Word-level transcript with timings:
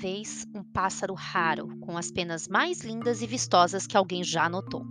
Vez 0.00 0.46
um 0.54 0.62
pássaro 0.62 1.12
raro, 1.12 1.76
com 1.80 1.98
as 1.98 2.08
penas 2.08 2.46
mais 2.46 2.82
lindas 2.82 3.20
e 3.20 3.26
vistosas 3.26 3.84
que 3.84 3.96
alguém 3.96 4.22
já 4.22 4.48
notou. 4.48 4.86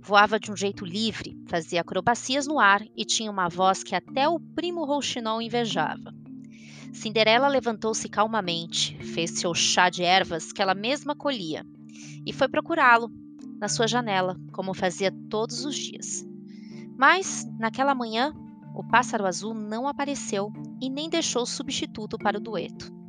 Voava 0.00 0.40
de 0.40 0.50
um 0.50 0.56
jeito 0.56 0.82
livre, 0.82 1.38
fazia 1.46 1.82
acrobacias 1.82 2.46
no 2.46 2.58
ar 2.58 2.82
e 2.96 3.04
tinha 3.04 3.30
uma 3.30 3.50
voz 3.50 3.84
que 3.84 3.94
até 3.94 4.26
o 4.26 4.40
primo 4.40 4.86
rouxinol 4.86 5.42
invejava. 5.42 6.14
Cinderela 6.90 7.48
levantou-se 7.48 8.08
calmamente, 8.08 8.96
fez 9.12 9.32
seu 9.32 9.52
chá 9.52 9.90
de 9.90 10.02
ervas 10.02 10.52
que 10.52 10.62
ela 10.62 10.74
mesma 10.74 11.14
colhia 11.14 11.62
e 12.24 12.32
foi 12.32 12.48
procurá-lo 12.48 13.10
na 13.58 13.68
sua 13.68 13.86
janela, 13.86 14.40
como 14.54 14.72
fazia 14.72 15.12
todos 15.28 15.66
os 15.66 15.76
dias. 15.76 16.26
Mas, 16.96 17.46
naquela 17.58 17.94
manhã, 17.94 18.32
o 18.74 18.82
pássaro 18.82 19.26
azul 19.26 19.52
não 19.52 19.86
apareceu 19.86 20.50
e 20.80 20.88
nem 20.88 21.10
deixou 21.10 21.44
substituto 21.44 22.16
para 22.16 22.38
o 22.38 22.40
dueto. 22.40 22.99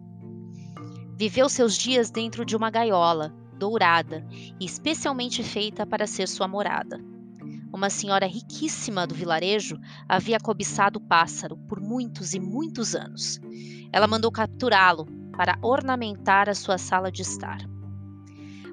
Viveu 1.16 1.48
seus 1.50 1.78
dias 1.78 2.10
dentro 2.10 2.44
de 2.46 2.56
uma 2.56 2.70
gaiola, 2.70 3.34
dourada 3.58 4.26
e 4.60 4.66
especialmente 4.66 5.44
feita 5.44 5.86
para 5.86 6.08
ser 6.08 6.28
sua 6.28 6.48
morada. 6.48 7.00
Uma 7.72 7.90
senhora 7.90 8.26
riquíssima 8.26 9.08
do 9.08 9.16
vilarejo 9.16 9.80
havia 10.10 10.40
cobiçado 10.40 11.00
o 11.00 11.02
pássaro 11.02 11.56
por 11.70 11.80
muitos 11.80 12.34
e 12.34 12.40
muitos 12.40 12.96
anos. 12.96 13.40
Ela 13.94 14.08
mandou 14.08 14.32
capturá-lo 14.32 15.06
para 15.38 15.58
ornamentar 15.62 16.50
a 16.50 16.56
sua 16.56 16.78
sala 16.78 17.12
de 17.12 17.22
estar. 17.22 17.60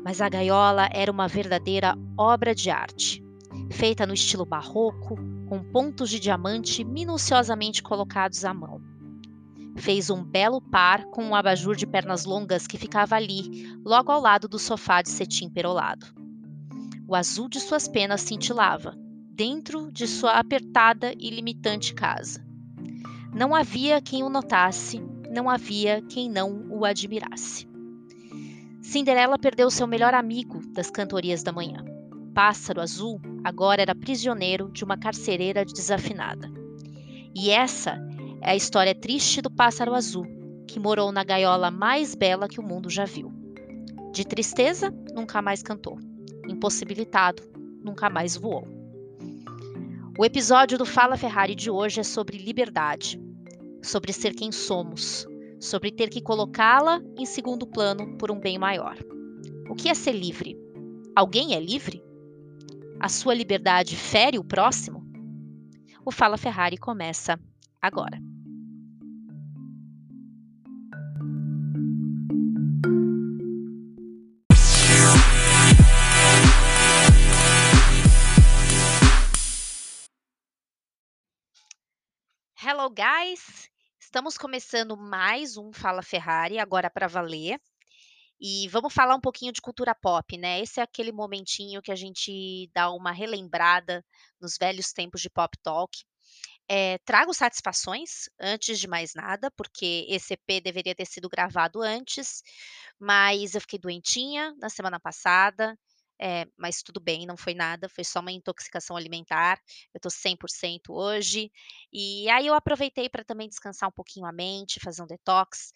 Mas 0.04 0.20
a 0.20 0.28
gaiola 0.28 0.88
era 0.92 1.12
uma 1.12 1.28
verdadeira 1.28 1.96
obra 2.16 2.54
de 2.54 2.70
arte, 2.70 3.22
feita 3.70 4.06
no 4.06 4.14
estilo 4.14 4.44
barroco, 4.44 5.16
com 5.48 5.62
pontos 5.62 6.10
de 6.10 6.18
diamante 6.18 6.82
minuciosamente 6.82 7.82
colocados 7.82 8.44
à 8.44 8.52
mão. 8.52 8.87
Fez 9.78 10.10
um 10.10 10.22
belo 10.22 10.60
par 10.60 11.04
com 11.06 11.24
um 11.24 11.34
abajur 11.34 11.76
de 11.76 11.86
pernas 11.86 12.24
longas 12.24 12.66
que 12.66 12.76
ficava 12.76 13.14
ali, 13.14 13.66
logo 13.84 14.10
ao 14.10 14.20
lado 14.20 14.48
do 14.48 14.58
sofá 14.58 15.02
de 15.02 15.08
cetim 15.08 15.48
perolado. 15.48 16.06
O 17.06 17.14
azul 17.14 17.48
de 17.48 17.60
suas 17.60 17.86
penas 17.88 18.20
cintilava, 18.20 18.94
dentro 19.30 19.90
de 19.92 20.06
sua 20.06 20.32
apertada 20.32 21.14
e 21.18 21.30
limitante 21.30 21.94
casa. 21.94 22.44
Não 23.32 23.54
havia 23.54 24.00
quem 24.00 24.22
o 24.24 24.28
notasse, 24.28 25.00
não 25.30 25.48
havia 25.48 26.02
quem 26.02 26.28
não 26.28 26.66
o 26.70 26.84
admirasse. 26.84 27.68
Cinderela 28.82 29.38
perdeu 29.38 29.70
seu 29.70 29.86
melhor 29.86 30.12
amigo 30.12 30.60
das 30.72 30.90
cantorias 30.90 31.42
da 31.42 31.52
manhã. 31.52 31.84
Pássaro 32.34 32.80
Azul 32.80 33.20
agora 33.44 33.82
era 33.82 33.94
prisioneiro 33.94 34.70
de 34.72 34.82
uma 34.82 34.96
carcereira 34.96 35.64
desafinada. 35.64 36.50
E 37.34 37.50
essa 37.50 38.07
é 38.40 38.50
a 38.50 38.56
história 38.56 38.94
triste 38.94 39.42
do 39.42 39.50
pássaro 39.50 39.94
azul, 39.94 40.26
que 40.66 40.78
morou 40.78 41.10
na 41.10 41.24
gaiola 41.24 41.70
mais 41.70 42.14
bela 42.14 42.48
que 42.48 42.60
o 42.60 42.62
mundo 42.62 42.88
já 42.88 43.04
viu. 43.04 43.32
De 44.12 44.24
tristeza, 44.24 44.92
nunca 45.14 45.42
mais 45.42 45.62
cantou. 45.62 45.98
Impossibilitado, 46.48 47.42
nunca 47.82 48.08
mais 48.08 48.36
voou. 48.36 48.66
O 50.18 50.24
episódio 50.24 50.76
do 50.76 50.84
Fala 50.84 51.16
Ferrari 51.16 51.54
de 51.54 51.70
hoje 51.70 52.00
é 52.00 52.02
sobre 52.02 52.38
liberdade, 52.38 53.20
sobre 53.82 54.12
ser 54.12 54.34
quem 54.34 54.50
somos, 54.50 55.26
sobre 55.60 55.92
ter 55.92 56.08
que 56.08 56.20
colocá-la 56.20 57.00
em 57.16 57.24
segundo 57.24 57.66
plano 57.66 58.16
por 58.18 58.30
um 58.30 58.40
bem 58.40 58.58
maior. 58.58 58.96
O 59.68 59.74
que 59.74 59.88
é 59.88 59.94
ser 59.94 60.12
livre? 60.12 60.56
Alguém 61.14 61.54
é 61.54 61.60
livre? 61.60 62.02
A 62.98 63.08
sua 63.08 63.34
liberdade 63.34 63.94
fere 63.94 64.38
o 64.38 64.44
próximo? 64.44 65.06
O 66.04 66.10
Fala 66.10 66.36
Ferrari 66.36 66.76
começa 66.76 67.38
agora. 67.80 68.27
Hello, 82.60 82.90
guys! 82.90 83.70
Estamos 84.00 84.36
começando 84.36 84.96
mais 84.96 85.56
um 85.56 85.72
Fala 85.72 86.02
Ferrari, 86.02 86.58
agora 86.58 86.90
para 86.90 87.06
valer. 87.06 87.60
E 88.40 88.66
vamos 88.66 88.92
falar 88.92 89.14
um 89.14 89.20
pouquinho 89.20 89.52
de 89.52 89.60
cultura 89.60 89.94
pop, 89.94 90.36
né? 90.36 90.60
Esse 90.60 90.80
é 90.80 90.82
aquele 90.82 91.12
momentinho 91.12 91.80
que 91.80 91.92
a 91.92 91.94
gente 91.94 92.68
dá 92.74 92.90
uma 92.90 93.12
relembrada 93.12 94.04
nos 94.40 94.56
velhos 94.58 94.92
tempos 94.92 95.20
de 95.20 95.30
pop 95.30 95.56
talk. 95.62 95.96
É, 96.68 96.98
trago 97.04 97.32
satisfações 97.32 98.28
antes 98.40 98.80
de 98.80 98.88
mais 98.88 99.14
nada, 99.14 99.52
porque 99.52 100.04
esse 100.08 100.34
EP 100.34 100.60
deveria 100.60 100.96
ter 100.96 101.06
sido 101.06 101.28
gravado 101.28 101.80
antes, 101.80 102.42
mas 102.98 103.54
eu 103.54 103.60
fiquei 103.60 103.78
doentinha 103.78 104.52
na 104.58 104.68
semana 104.68 104.98
passada. 104.98 105.78
É, 106.20 106.46
mas 106.56 106.82
tudo 106.82 107.00
bem, 107.00 107.26
não 107.26 107.36
foi 107.36 107.54
nada, 107.54 107.88
foi 107.88 108.02
só 108.04 108.20
uma 108.20 108.32
intoxicação 108.32 108.96
alimentar. 108.96 109.60
Eu 109.94 110.00
tô 110.00 110.10
100% 110.10 110.90
hoje. 110.90 111.50
E 111.92 112.28
aí 112.30 112.46
eu 112.46 112.54
aproveitei 112.54 113.08
para 113.08 113.24
também 113.24 113.48
descansar 113.48 113.88
um 113.88 113.92
pouquinho 113.92 114.26
a 114.26 114.32
mente, 114.32 114.80
fazer 114.80 115.02
um 115.02 115.06
detox. 115.06 115.72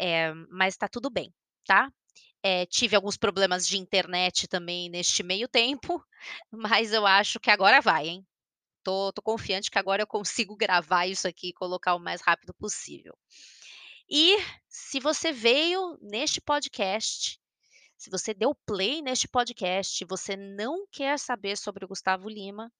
É, 0.00 0.32
mas 0.50 0.76
tá 0.76 0.88
tudo 0.88 1.10
bem, 1.10 1.32
tá? 1.66 1.92
É, 2.42 2.64
tive 2.66 2.96
alguns 2.96 3.16
problemas 3.16 3.66
de 3.66 3.76
internet 3.78 4.46
também 4.48 4.88
neste 4.88 5.22
meio 5.22 5.48
tempo, 5.48 6.02
mas 6.52 6.92
eu 6.92 7.06
acho 7.06 7.40
que 7.40 7.50
agora 7.50 7.80
vai, 7.80 8.08
hein? 8.08 8.26
Tô, 8.84 9.12
tô 9.12 9.20
confiante 9.20 9.70
que 9.70 9.78
agora 9.78 10.02
eu 10.02 10.06
consigo 10.06 10.56
gravar 10.56 11.06
isso 11.06 11.26
aqui 11.28 11.48
e 11.48 11.54
colocar 11.54 11.94
o 11.94 12.00
mais 12.00 12.20
rápido 12.22 12.54
possível. 12.54 13.16
E 14.08 14.36
se 14.68 15.00
você 15.00 15.32
veio 15.32 15.98
neste 16.00 16.40
podcast 16.40 17.40
se 17.96 18.10
você 18.10 18.34
deu 18.34 18.54
play 18.66 19.02
neste 19.02 19.26
podcast 19.28 20.04
você 20.04 20.36
não 20.36 20.86
quer 20.90 21.18
saber 21.18 21.56
sobre 21.56 21.84
o 21.84 21.88
Gustavo 21.88 22.28
Lima, 22.28 22.72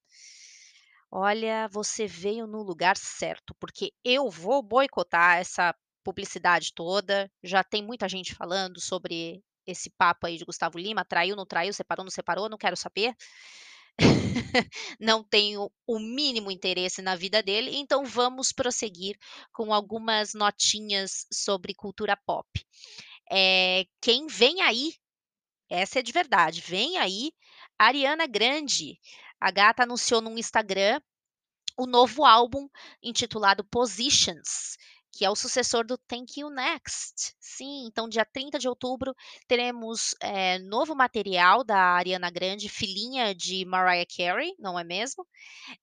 olha, 1.11 1.69
você 1.69 2.07
veio 2.07 2.47
no 2.47 2.63
lugar 2.63 2.97
certo, 2.97 3.55
porque 3.59 3.93
eu 4.05 4.31
vou 4.31 4.63
boicotar 4.63 5.39
essa 5.39 5.75
publicidade 6.05 6.73
toda. 6.73 7.31
Já 7.43 7.65
tem 7.65 7.83
muita 7.83 8.09
gente 8.09 8.35
falando 8.35 8.81
sobre 8.81 9.43
esse 9.67 9.91
papo 9.91 10.27
aí 10.27 10.39
de 10.39 10.45
Gustavo 10.45 10.79
Lima, 10.79 11.05
traiu, 11.05 11.35
não 11.35 11.45
traiu, 11.45 11.73
separou, 11.73 12.05
não 12.05 12.11
separou, 12.11 12.49
não 12.49 12.59
quero 12.59 12.77
saber. 12.77 13.15
não 15.01 15.25
tenho 15.25 15.71
o 15.87 15.99
mínimo 15.99 16.51
interesse 16.51 17.03
na 17.03 17.17
vida 17.17 17.43
dele, 17.43 17.77
então 17.77 18.05
vamos 18.05 18.53
prosseguir 18.53 19.17
com 19.53 19.73
algumas 19.73 20.35
notinhas 20.35 21.27
sobre 21.33 21.75
cultura 21.75 22.17
pop. 22.27 22.47
É, 23.31 23.85
quem 24.01 24.27
vem 24.27 24.61
aí 24.61 24.93
essa 25.69 25.99
é 25.99 26.03
de 26.03 26.13
verdade. 26.13 26.61
Vem 26.61 26.99
aí 26.99 27.33
Ariana 27.79 28.27
Grande. 28.27 28.99
A 29.41 29.51
gata 29.51 29.83
anunciou 29.83 30.21
no 30.21 30.39
Instagram 30.39 31.01
o 31.77 31.87
novo 31.87 32.25
álbum 32.25 32.69
intitulado 33.03 33.63
Positions, 33.65 34.77
que 35.13 35.25
é 35.25 35.31
o 35.31 35.37
sucessor 35.37 35.85
do 35.87 35.99
Thank 35.99 36.41
You 36.41 36.51
Next. 36.51 37.35
Sim, 37.39 37.87
então 37.87 38.09
dia 38.09 38.25
30 38.25 38.59
de 38.59 38.69
outubro 38.69 39.15
teremos 39.47 40.15
é, 40.21 40.59
novo 40.59 40.95
material 40.95 41.63
da 41.63 41.79
Ariana 41.79 42.31
Grande, 42.31 42.69
filhinha 42.69 43.35
de 43.35 43.65
Mariah 43.67 44.07
Carey, 44.07 44.55
não 44.59 44.79
é 44.79 44.85
mesmo? 44.85 45.27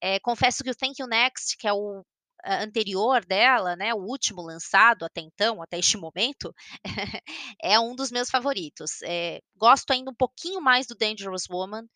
É, 0.02 0.20
confesso 0.20 0.64
que 0.64 0.70
o 0.70 0.76
Thank 0.76 1.02
You 1.02 1.08
Next, 1.08 1.58
que 1.58 1.68
é 1.68 1.74
o 1.74 2.04
anterior 2.46 3.24
dela, 3.26 3.76
né, 3.76 3.94
o 3.94 4.00
último 4.00 4.42
lançado 4.42 5.06
até 5.06 5.22
então, 5.22 5.62
até 5.62 5.80
este 5.80 5.98
momento, 5.98 6.54
é 7.62 7.80
um 7.80 7.96
dos 7.96 8.12
meus 8.12 8.30
favoritos. 8.30 9.02
É, 9.04 9.42
gosto 9.56 9.92
ainda 9.92 10.12
um 10.12 10.16
pouquinho 10.16 10.62
mais 10.62 10.88
do 10.88 10.96
Dangerous 10.96 11.50
Woman, 11.50 11.88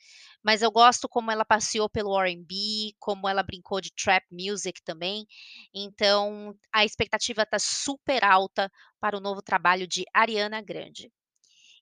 mas 0.44 0.62
eu 0.62 0.72
gosto 0.72 1.10
como 1.10 1.32
ela 1.32 1.44
passeou 1.44 1.90
pelo 1.90 2.18
R&B, 2.20 2.94
como 3.00 3.28
ela 3.28 3.44
brincou 3.44 3.82
de 3.82 3.92
trap 3.92 4.26
music 4.32 4.82
também. 4.84 5.26
Então, 5.74 6.58
a 6.72 6.86
expectativa 6.86 7.44
está 7.44 7.60
super 7.60 8.24
alta 8.24 8.72
para 9.00 9.18
o 9.18 9.22
novo 9.22 9.42
trabalho 9.42 9.88
de 9.88 10.06
Ariana 10.14 10.62
Grande. 10.62 11.12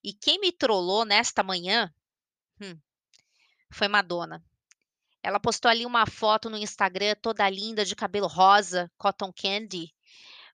E 0.04 0.14
quem 0.14 0.40
me 0.40 0.52
trollou 0.52 1.06
nesta 1.06 1.44
manhã 1.44 1.94
hum, 2.62 2.78
foi 3.72 3.88
Madonna. 3.88 4.44
Ela 5.25 5.39
postou 5.39 5.72
ali 5.72 5.88
uma 5.88 6.06
foto 6.06 6.51
no 6.51 6.57
Instagram 6.57 7.16
toda 7.19 7.50
linda, 7.50 7.83
de 7.83 7.95
cabelo 7.95 8.27
rosa, 8.27 8.92
cotton 8.95 9.33
candy, 9.33 9.92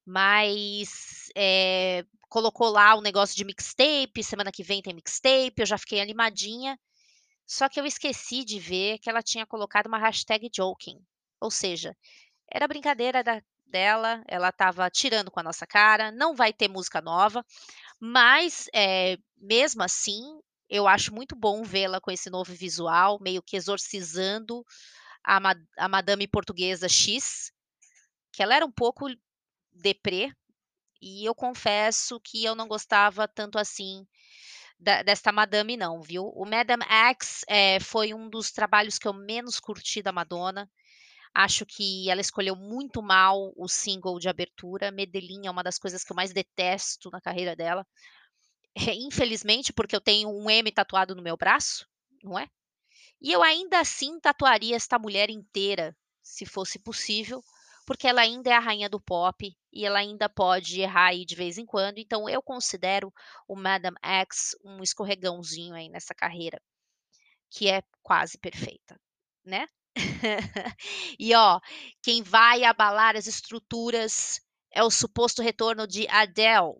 mas 0.05 1.29
é, 1.35 2.05
colocou 2.29 2.69
lá 2.69 2.95
o 2.95 3.01
negócio 3.01 3.35
de 3.35 3.43
mixtape, 3.43 4.23
semana 4.23 4.49
que 4.49 4.63
vem 4.63 4.81
tem 4.81 4.93
mixtape, 4.93 5.55
eu 5.57 5.65
já 5.65 5.77
fiquei 5.77 5.99
animadinha. 5.99 6.79
Só 7.45 7.67
que 7.67 7.81
eu 7.81 7.85
esqueci 7.85 8.45
de 8.45 8.61
ver 8.61 8.97
que 8.99 9.09
ela 9.09 9.21
tinha 9.21 9.45
colocado 9.45 9.87
uma 9.87 9.97
hashtag 9.97 10.49
joking. 10.55 10.97
Ou 11.41 11.51
seja, 11.51 11.93
era 12.49 12.65
brincadeira 12.65 13.21
da, 13.21 13.43
dela, 13.65 14.23
ela 14.25 14.47
estava 14.47 14.89
tirando 14.89 15.29
com 15.29 15.41
a 15.41 15.43
nossa 15.43 15.67
cara, 15.67 16.13
não 16.13 16.33
vai 16.33 16.53
ter 16.53 16.69
música 16.69 17.01
nova, 17.01 17.45
mas 17.99 18.69
é, 18.73 19.17
mesmo 19.35 19.83
assim, 19.83 20.39
eu 20.71 20.87
acho 20.87 21.13
muito 21.13 21.35
bom 21.35 21.63
vê-la 21.63 22.01
com 22.01 22.11
esse 22.11 22.29
novo 22.31 22.53
visual, 22.53 23.19
meio 23.21 23.43
que 23.43 23.57
exorcizando 23.57 24.65
a, 25.23 25.39
a 25.77 25.89
Madame 25.89 26.27
Portuguesa 26.27 26.89
X, 26.89 27.51
que 28.31 28.41
ela 28.43 28.55
era 28.55 28.65
um 28.65 28.71
pouco 28.71 29.07
deprê, 29.73 30.33
E 31.01 31.25
eu 31.25 31.35
confesso 31.35 32.19
que 32.21 32.45
eu 32.45 32.55
não 32.55 32.67
gostava 32.67 33.27
tanto 33.27 33.57
assim 33.59 34.05
desta 34.79 35.31
Madame, 35.31 35.77
não, 35.77 36.01
viu? 36.01 36.25
O 36.35 36.45
Madame 36.45 36.83
X 36.85 37.43
é, 37.47 37.79
foi 37.79 38.13
um 38.13 38.29
dos 38.29 38.51
trabalhos 38.51 38.97
que 38.99 39.07
eu 39.07 39.13
menos 39.13 39.59
curti 39.59 40.01
da 40.01 40.11
Madonna. 40.11 40.69
Acho 41.33 41.65
que 41.65 42.09
ela 42.09 42.21
escolheu 42.21 42.55
muito 42.55 43.01
mal 43.01 43.53
o 43.57 43.67
single 43.67 44.19
de 44.19 44.29
abertura. 44.29 44.91
Medellín 44.91 45.47
é 45.47 45.51
uma 45.51 45.63
das 45.63 45.77
coisas 45.79 46.03
que 46.03 46.11
eu 46.11 46.15
mais 46.15 46.33
detesto 46.33 47.09
na 47.11 47.21
carreira 47.21 47.55
dela. 47.55 47.85
Infelizmente, 48.75 49.73
porque 49.73 49.95
eu 49.95 50.01
tenho 50.01 50.29
um 50.29 50.49
M 50.49 50.71
tatuado 50.71 51.15
no 51.15 51.21
meu 51.21 51.35
braço, 51.35 51.87
não 52.23 52.37
é? 52.37 52.47
E 53.21 53.31
eu 53.31 53.43
ainda 53.43 53.79
assim 53.79 54.19
tatuaria 54.19 54.75
esta 54.75 54.97
mulher 54.97 55.29
inteira, 55.29 55.95
se 56.23 56.45
fosse 56.45 56.79
possível, 56.79 57.43
porque 57.85 58.07
ela 58.07 58.21
ainda 58.21 58.49
é 58.49 58.53
a 58.53 58.59
rainha 58.59 58.89
do 58.89 58.99
pop 58.99 59.55
e 59.71 59.85
ela 59.85 59.99
ainda 59.99 60.29
pode 60.29 60.81
errar 60.81 61.07
aí 61.07 61.25
de 61.25 61.35
vez 61.35 61.57
em 61.57 61.65
quando. 61.65 61.97
Então 61.99 62.29
eu 62.29 62.41
considero 62.41 63.13
o 63.47 63.55
Madame 63.55 63.97
X 64.01 64.55
um 64.63 64.81
escorregãozinho 64.81 65.75
aí 65.75 65.89
nessa 65.89 66.15
carreira, 66.15 66.61
que 67.49 67.69
é 67.69 67.83
quase 68.01 68.37
perfeita, 68.37 68.99
né? 69.45 69.67
e 71.19 71.35
ó, 71.35 71.59
quem 72.01 72.23
vai 72.23 72.63
abalar 72.63 73.15
as 73.15 73.27
estruturas 73.27 74.39
é 74.73 74.83
o 74.83 74.89
suposto 74.89 75.41
retorno 75.41 75.85
de 75.85 76.07
Adele. 76.07 76.79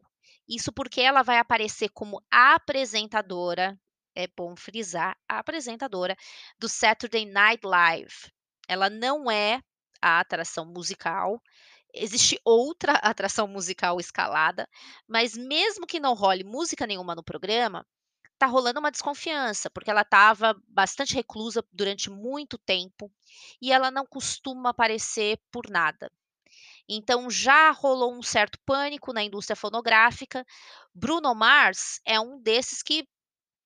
Isso 0.51 0.73
porque 0.73 0.99
ela 0.99 1.23
vai 1.23 1.37
aparecer 1.37 1.87
como 1.87 2.21
apresentadora, 2.29 3.79
é 4.13 4.27
bom 4.27 4.53
frisar, 4.53 5.17
apresentadora 5.25 6.13
do 6.59 6.67
Saturday 6.67 7.25
Night 7.25 7.65
Live. 7.65 8.29
Ela 8.67 8.89
não 8.89 9.31
é 9.31 9.61
a 10.01 10.19
atração 10.19 10.65
musical. 10.65 11.41
Existe 11.93 12.37
outra 12.43 12.95
atração 13.01 13.47
musical 13.47 13.97
escalada, 13.97 14.67
mas 15.07 15.37
mesmo 15.37 15.87
que 15.87 16.01
não 16.01 16.13
role 16.13 16.43
música 16.43 16.85
nenhuma 16.85 17.15
no 17.15 17.23
programa, 17.23 17.87
tá 18.37 18.45
rolando 18.45 18.81
uma 18.81 18.91
desconfiança, 18.91 19.69
porque 19.69 19.89
ela 19.89 20.01
estava 20.01 20.53
bastante 20.67 21.13
reclusa 21.13 21.63
durante 21.71 22.09
muito 22.09 22.57
tempo 22.57 23.09
e 23.61 23.71
ela 23.71 23.89
não 23.89 24.05
costuma 24.05 24.71
aparecer 24.71 25.39
por 25.49 25.69
nada. 25.69 26.11
Então 26.93 27.29
já 27.29 27.71
rolou 27.71 28.13
um 28.13 28.21
certo 28.21 28.59
pânico 28.65 29.13
na 29.13 29.23
indústria 29.23 29.55
fonográfica. 29.55 30.45
Bruno 30.93 31.33
Mars 31.33 32.01
é 32.05 32.19
um 32.19 32.37
desses 32.41 32.83
que 32.83 33.07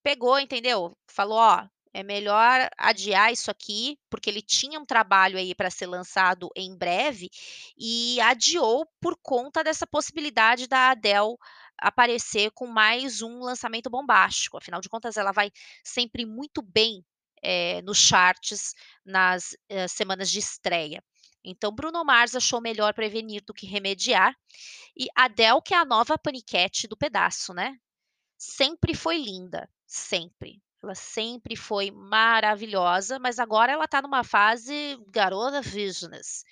pegou, 0.04 0.39
entendeu? 0.39 0.95
Falou, 1.10 1.39
ó, 1.39 1.68
é 1.92 2.04
melhor 2.04 2.69
adiar 2.77 3.33
isso 3.33 3.50
aqui, 3.50 3.98
porque 4.12 4.30
ele 4.30 4.44
tinha 4.44 4.80
um 4.80 4.86
trabalho 4.86 5.39
aí 5.39 5.56
para 5.56 5.72
ser 5.72 5.88
lançado 5.88 6.50
em 6.56 6.77
breve 6.77 7.31
e 7.75 8.22
adiou 8.22 8.86
por 9.01 9.18
conta 9.24 9.63
dessa 9.63 9.88
possibilidade 9.88 10.68
da 10.68 10.92
Adele 10.92 11.36
aparecer 11.80 12.51
com 12.51 12.68
mais 12.68 13.24
um 13.24 13.39
lançamento 13.39 13.89
bombástico. 13.89 14.57
Afinal 14.57 14.81
de 14.81 14.89
contas, 14.89 15.18
ela 15.18 15.31
vai 15.31 15.51
sempre 15.83 16.27
muito 16.27 16.62
bem 16.62 17.04
é, 17.42 17.81
nos 17.81 17.98
charts 17.98 18.74
nas 19.04 19.57
é, 19.68 19.88
semanas 19.88 20.30
de 20.30 20.39
estreia. 20.39 21.04
Então, 21.46 21.72
Bruno 21.72 22.04
Mars 22.04 22.36
achou 22.36 22.60
melhor 22.60 22.94
prevenir 22.94 23.44
do 23.46 23.54
que 23.54 23.68
remediar. 23.68 24.36
E 24.98 25.08
Adele, 25.16 25.62
que 25.64 25.74
é 25.74 25.78
a 25.78 25.86
nova 25.86 26.18
paniquete 26.18 26.88
do 26.88 26.98
pedaço, 26.98 27.54
né? 27.54 27.78
Sempre 28.38 28.96
foi 28.96 29.18
linda, 29.18 29.70
sempre. 29.86 30.62
Ela 30.84 30.96
sempre 30.96 31.56
foi 31.56 31.92
maravilhosa, 31.92 33.20
mas 33.20 33.40
agora 33.40 33.72
ela 33.72 33.86
está 33.86 34.02
numa 34.02 34.24
fase 34.24 34.98
garota 35.08 35.62
business. 35.62 36.44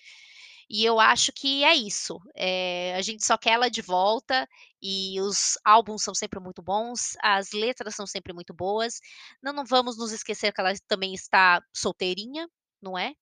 E 0.70 0.84
eu 0.86 1.00
acho 1.00 1.32
que 1.34 1.64
é 1.64 1.76
isso. 1.76 2.20
É, 2.36 2.96
a 2.96 3.02
gente 3.02 3.26
só 3.26 3.38
quer 3.38 3.52
ela 3.52 3.70
de 3.70 3.82
volta 3.82 4.48
e 4.82 5.20
os 5.22 5.58
álbuns 5.64 6.04
são 6.04 6.16
sempre 6.16 6.40
muito 6.40 6.62
bons, 6.62 7.16
as 7.22 7.52
letras 7.52 7.96
são 7.96 8.08
sempre 8.08 8.34
muito 8.34 8.54
boas. 8.54 9.00
Não, 9.42 9.54
não 9.54 9.66
vamos 9.66 9.98
nos 9.98 10.12
esquecer 10.12 10.52
que 10.52 10.62
ela 10.62 10.74
também 10.88 11.14
está 11.14 11.62
solteirinha, 11.74 12.48
não 12.82 12.98
é? 12.98 13.14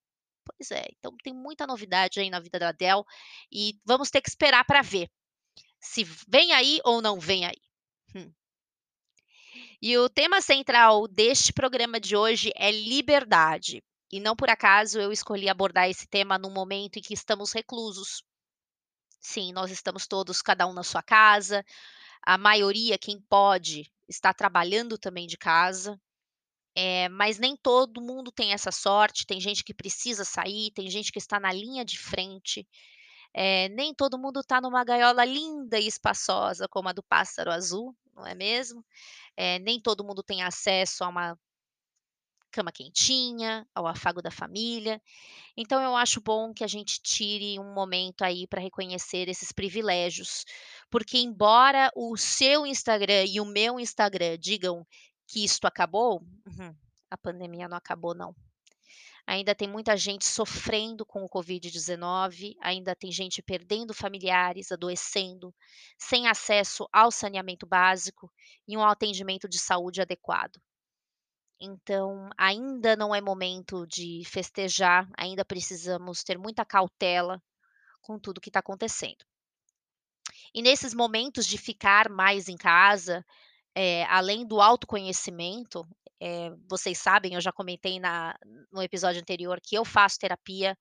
Pois 0.58 0.72
é, 0.72 0.86
então 0.98 1.16
tem 1.24 1.34
muita 1.34 1.66
novidade 1.66 2.20
aí 2.20 2.30
na 2.30 2.40
vida 2.40 2.60
da 2.60 2.70
Adele 2.70 3.04
e 3.52 3.80
vamos 3.86 4.10
ter 4.10 4.22
que 4.22 4.30
esperar 4.30 4.64
para 4.66 4.82
ver 4.82 5.10
se 5.80 6.04
vem 6.28 6.54
aí 6.54 6.80
ou 6.84 7.02
não 7.02 7.20
vem 7.20 7.46
aí. 7.46 7.62
Hum. 8.16 8.32
E 9.82 9.98
o 9.98 10.08
tema 10.08 10.40
central 10.42 11.08
deste 11.08 11.52
programa 11.52 12.00
de 12.00 12.16
hoje 12.16 12.52
é 12.56 12.72
liberdade. 12.72 13.84
E 14.12 14.20
não 14.20 14.36
por 14.36 14.50
acaso 14.50 15.00
eu 15.00 15.12
escolhi 15.12 15.50
abordar 15.50 15.90
esse 15.90 16.06
tema 16.06 16.38
no 16.38 16.52
momento 16.52 16.98
em 16.98 17.02
que 17.02 17.14
estamos 17.14 17.52
reclusos. 17.52 18.24
Sim, 19.20 19.52
nós 19.54 19.72
estamos 19.72 20.06
todos, 20.06 20.42
cada 20.42 20.68
um 20.68 20.74
na 20.74 20.84
sua 20.84 21.02
casa. 21.02 21.66
A 22.22 22.38
maioria, 22.38 22.98
quem 22.98 23.20
pode, 23.22 23.92
está 24.08 24.34
trabalhando 24.34 24.98
também 24.98 25.26
de 25.26 25.38
casa. 25.38 26.00
É, 26.76 27.10
mas 27.10 27.38
nem 27.38 27.56
todo 27.58 28.02
mundo 28.02 28.32
tem 28.32 28.54
essa 28.54 28.72
sorte. 28.72 29.26
Tem 29.26 29.40
gente 29.40 29.64
que 29.64 29.74
precisa 29.74 30.24
sair, 30.24 30.72
tem 30.72 30.90
gente 30.90 31.12
que 31.12 31.20
está 31.20 31.40
na 31.40 31.52
linha 31.52 31.84
de 31.84 31.98
frente. 31.98 32.68
É, 33.34 33.70
nem 33.70 33.94
todo 33.94 34.18
mundo 34.20 34.42
está 34.42 34.60
numa 34.60 34.84
gaiola 34.84 35.24
linda 35.26 35.80
e 35.80 35.88
espaçosa 35.88 36.68
como 36.68 36.90
a 36.90 36.94
do 36.94 37.04
pássaro 37.04 37.52
azul, 37.52 37.96
não 38.14 38.26
é 38.28 38.36
mesmo? 38.36 38.86
É, 39.38 39.60
nem 39.60 39.82
todo 39.82 40.04
mundo 40.04 40.22
tem 40.24 40.44
acesso 40.44 41.04
a 41.04 41.08
uma 41.08 41.38
cama 42.52 42.72
quentinha, 42.72 43.66
ao 43.74 43.88
afago 43.88 44.22
da 44.22 44.30
família. 44.30 45.02
Então 45.56 45.82
eu 45.82 45.96
acho 45.96 46.22
bom 46.22 46.54
que 46.54 46.64
a 46.64 46.68
gente 46.68 47.02
tire 47.02 47.58
um 47.58 47.74
momento 47.74 48.24
aí 48.24 48.46
para 48.46 48.62
reconhecer 48.62 49.30
esses 49.30 49.52
privilégios, 49.54 50.44
porque 50.90 51.18
embora 51.18 51.90
o 51.96 52.18
seu 52.18 52.66
Instagram 52.66 53.26
e 53.28 53.40
o 53.40 53.46
meu 53.46 53.80
Instagram 53.80 54.38
digam 54.38 54.86
que 55.32 55.46
isto 55.46 55.66
acabou, 55.66 56.22
uhum, 56.46 56.76
a 57.10 57.18
pandemia 57.18 57.70
não 57.70 57.78
acabou 57.78 58.14
não. 58.14 58.36
Ainda 59.26 59.56
tem 59.56 59.68
muita 59.68 59.96
gente 59.96 60.26
sofrendo 60.26 61.06
com 61.06 61.24
o 61.24 61.30
Covid-19, 61.30 62.56
ainda 62.60 62.94
tem 62.94 63.12
gente 63.14 63.42
perdendo 63.42 63.94
familiares, 63.94 64.74
adoecendo, 64.74 65.56
sem 65.98 66.28
acesso 66.28 66.86
ao 66.92 67.12
saneamento 67.12 67.66
básico 67.66 68.30
e 68.68 68.76
um 68.76 68.84
atendimento 68.84 69.48
de 69.48 69.58
saúde 69.58 70.02
adequado. 70.02 70.60
Então, 71.62 72.30
ainda 72.38 72.96
não 72.98 73.16
é 73.16 73.22
momento 73.22 73.88
de 73.88 74.24
festejar, 74.26 75.08
ainda 75.18 75.46
precisamos 75.46 76.24
ter 76.24 76.38
muita 76.38 76.66
cautela 76.66 77.42
com 78.02 78.20
tudo 78.20 78.42
que 78.42 78.50
está 78.50 78.60
acontecendo. 78.60 79.24
E 80.54 80.62
nesses 80.62 80.94
momentos 80.94 81.46
de 81.46 81.58
ficar 81.58 82.10
mais 82.10 82.50
em 82.50 82.58
casa, 82.58 83.24
é, 83.76 84.04
além 84.06 84.46
do 84.46 84.62
autoconhecimento, 84.62 85.88
é, 86.20 86.52
vocês 86.70 86.98
sabem, 86.98 87.34
eu 87.34 87.42
já 87.42 87.52
comentei 87.52 88.00
na, 88.00 88.36
no 88.72 88.82
episódio 88.82 89.22
anterior 89.22 89.60
que 89.62 89.76
eu 89.76 89.86
faço 89.86 90.20
terapia 90.20 90.78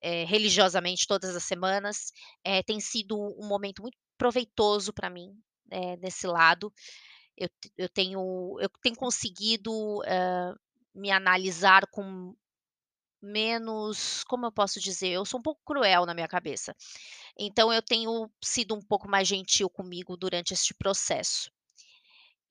é, 0.00 0.24
religiosamente 0.24 1.06
todas 1.06 1.36
as 1.36 1.44
semanas. 1.44 2.12
Tem 2.66 2.80
sido 2.80 3.16
um 3.38 3.46
momento 3.46 3.82
muito 3.82 3.96
proveitoso 4.18 4.92
para 4.92 5.10
mim 5.10 5.30
nesse 6.00 6.26
lado. 6.26 6.72
Eu, 7.36 7.48
eu, 7.76 7.88
tenho, 7.88 8.58
eu 8.60 8.68
tenho 8.82 8.96
conseguido 8.96 9.72
me 10.94 11.10
analisar 11.10 11.86
com 11.86 12.34
menos, 13.22 14.24
como 14.24 14.44
eu 14.46 14.52
posso 14.52 14.80
dizer, 14.80 15.10
eu 15.10 15.24
sou 15.24 15.38
um 15.38 15.42
pouco 15.42 15.60
cruel 15.64 16.04
na 16.04 16.14
minha 16.14 16.26
cabeça. 16.26 16.74
Então 17.38 17.72
eu 17.72 17.80
tenho 17.80 18.28
sido 18.42 18.74
um 18.74 18.82
pouco 18.82 19.08
mais 19.08 19.28
gentil 19.28 19.70
comigo 19.70 20.16
durante 20.16 20.52
este 20.52 20.74
processo. 20.74 21.50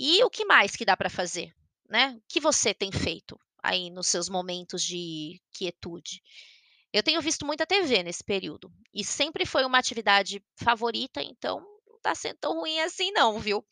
E 0.04 0.24
o 0.24 0.30
que 0.30 0.46
mais 0.46 0.76
que 0.76 0.84
dá 0.84 0.98
para 0.98 1.10
fazer? 1.10 1.54
né? 1.92 2.16
O 2.18 2.24
que 2.28 2.40
você 2.40 2.74
tem 2.74 2.90
feito 2.90 3.38
aí 3.62 3.90
nos 3.92 4.08
seus 4.08 4.30
momentos 4.30 4.82
de 4.82 5.40
quietude? 5.52 6.24
Eu 6.94 7.04
tenho 7.04 7.22
visto 7.22 7.46
muita 7.46 7.68
TV 7.68 8.02
nesse 8.02 8.24
período 8.24 8.72
e 8.94 9.04
sempre 9.04 9.46
foi 9.46 9.66
uma 9.66 9.78
atividade 9.78 10.42
favorita, 10.56 11.22
então 11.22 11.60
não 11.86 11.98
está 11.98 12.16
sendo 12.16 12.38
tão 12.40 12.54
ruim 12.54 12.80
assim 12.80 13.12
não, 13.12 13.40
viu? 13.40 13.64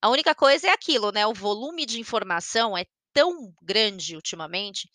A 0.00 0.08
única 0.08 0.34
coisa 0.34 0.68
é 0.68 0.70
aquilo, 0.70 1.12
né? 1.12 1.26
O 1.26 1.34
volume 1.34 1.84
de 1.84 2.00
informação 2.00 2.76
é 2.76 2.86
tão 3.12 3.52
grande 3.62 4.16
ultimamente 4.16 4.90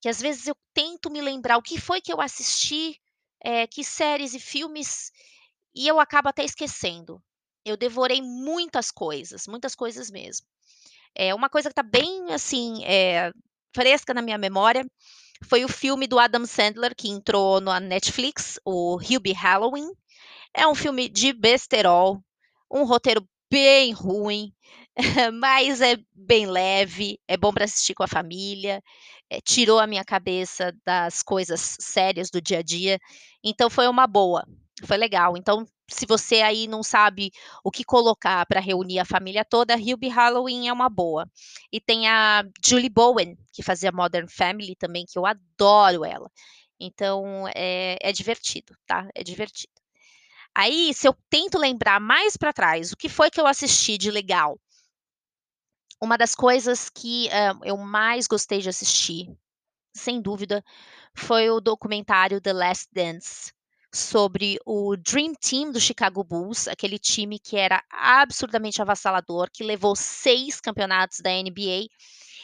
que 0.00 0.08
às 0.08 0.20
vezes 0.20 0.48
eu 0.48 0.56
tento 0.74 1.10
me 1.10 1.22
lembrar 1.22 1.56
o 1.56 1.62
que 1.62 1.80
foi 1.80 2.00
que 2.00 2.12
eu 2.12 2.20
assisti, 2.20 3.00
é, 3.40 3.66
que 3.66 3.84
séries 3.84 4.34
e 4.34 4.40
filmes, 4.40 5.10
e 5.74 5.86
eu 5.86 5.98
acabo 5.98 6.28
até 6.28 6.44
esquecendo. 6.44 7.22
Eu 7.64 7.76
devorei 7.76 8.20
muitas 8.22 8.90
coisas, 8.90 9.46
muitas 9.46 9.74
coisas 9.74 10.10
mesmo. 10.10 10.46
É 11.14 11.34
uma 11.34 11.48
coisa 11.48 11.68
que 11.68 11.72
está 11.72 11.82
bem 11.82 12.32
assim 12.32 12.84
é, 12.84 13.32
fresca 13.74 14.14
na 14.14 14.22
minha 14.22 14.38
memória 14.38 14.84
foi 15.44 15.64
o 15.64 15.68
filme 15.68 16.06
do 16.06 16.18
Adam 16.18 16.46
Sandler 16.46 16.94
que 16.96 17.08
entrou 17.08 17.60
na 17.60 17.80
Netflix, 17.80 18.58
o 18.64 18.96
Hubie 18.96 19.32
Halloween. 19.32 19.90
É 20.54 20.66
um 20.66 20.74
filme 20.74 21.08
de 21.08 21.32
besterol, 21.32 22.20
um 22.70 22.84
roteiro 22.84 23.26
bem 23.50 23.92
ruim, 23.92 24.52
mas 25.34 25.80
é 25.80 25.96
bem 26.14 26.46
leve, 26.46 27.18
é 27.28 27.36
bom 27.36 27.52
para 27.52 27.64
assistir 27.64 27.94
com 27.94 28.02
a 28.02 28.08
família, 28.08 28.82
é, 29.30 29.40
tirou 29.40 29.78
a 29.78 29.86
minha 29.86 30.04
cabeça 30.04 30.72
das 30.84 31.22
coisas 31.22 31.76
sérias 31.80 32.30
do 32.30 32.40
dia 32.40 32.58
a 32.60 32.62
dia, 32.62 32.98
então 33.42 33.68
foi 33.68 33.88
uma 33.88 34.06
boa, 34.06 34.44
foi 34.84 34.96
legal. 34.96 35.36
Então 35.36 35.66
se 35.88 36.06
você 36.06 36.40
aí 36.40 36.66
não 36.66 36.82
sabe 36.82 37.30
o 37.62 37.70
que 37.70 37.84
colocar 37.84 38.44
para 38.46 38.60
reunir 38.60 38.98
a 38.98 39.04
família 39.04 39.44
toda, 39.44 39.76
Hubie 39.76 40.08
Halloween 40.08 40.68
é 40.68 40.72
uma 40.72 40.88
boa. 40.88 41.28
E 41.72 41.80
tem 41.80 42.08
a 42.08 42.44
Julie 42.64 42.88
Bowen, 42.88 43.36
que 43.52 43.62
fazia 43.62 43.92
Modern 43.92 44.26
Family 44.28 44.74
também, 44.76 45.04
que 45.06 45.18
eu 45.18 45.26
adoro 45.26 46.04
ela. 46.04 46.30
Então 46.80 47.46
é, 47.54 47.98
é 48.00 48.12
divertido, 48.12 48.74
tá? 48.86 49.08
É 49.14 49.22
divertido. 49.22 49.72
Aí, 50.54 50.94
se 50.94 51.08
eu 51.08 51.16
tento 51.28 51.58
lembrar 51.58 52.00
mais 52.00 52.36
para 52.36 52.52
trás, 52.52 52.92
o 52.92 52.96
que 52.96 53.08
foi 53.08 53.30
que 53.30 53.40
eu 53.40 53.46
assisti 53.46 53.98
de 53.98 54.10
legal? 54.10 54.58
Uma 56.00 56.16
das 56.16 56.34
coisas 56.34 56.88
que 56.88 57.28
uh, 57.28 57.64
eu 57.64 57.76
mais 57.76 58.26
gostei 58.26 58.60
de 58.60 58.68
assistir, 58.68 59.28
sem 59.92 60.20
dúvida, 60.20 60.64
foi 61.14 61.50
o 61.50 61.60
documentário 61.60 62.40
The 62.40 62.52
Last 62.52 62.88
Dance, 62.92 63.52
sobre 63.94 64.58
o 64.66 64.96
Dream 64.96 65.34
Team 65.34 65.70
do 65.70 65.78
Chicago 65.78 66.24
Bulls, 66.24 66.66
aquele 66.66 66.98
time 66.98 67.38
que 67.38 67.56
era 67.56 67.82
absurdamente 67.90 68.82
avassalador, 68.82 69.48
que 69.52 69.62
levou 69.62 69.94
seis 69.94 70.60
campeonatos 70.60 71.20
da 71.20 71.30
NBA. 71.30 71.86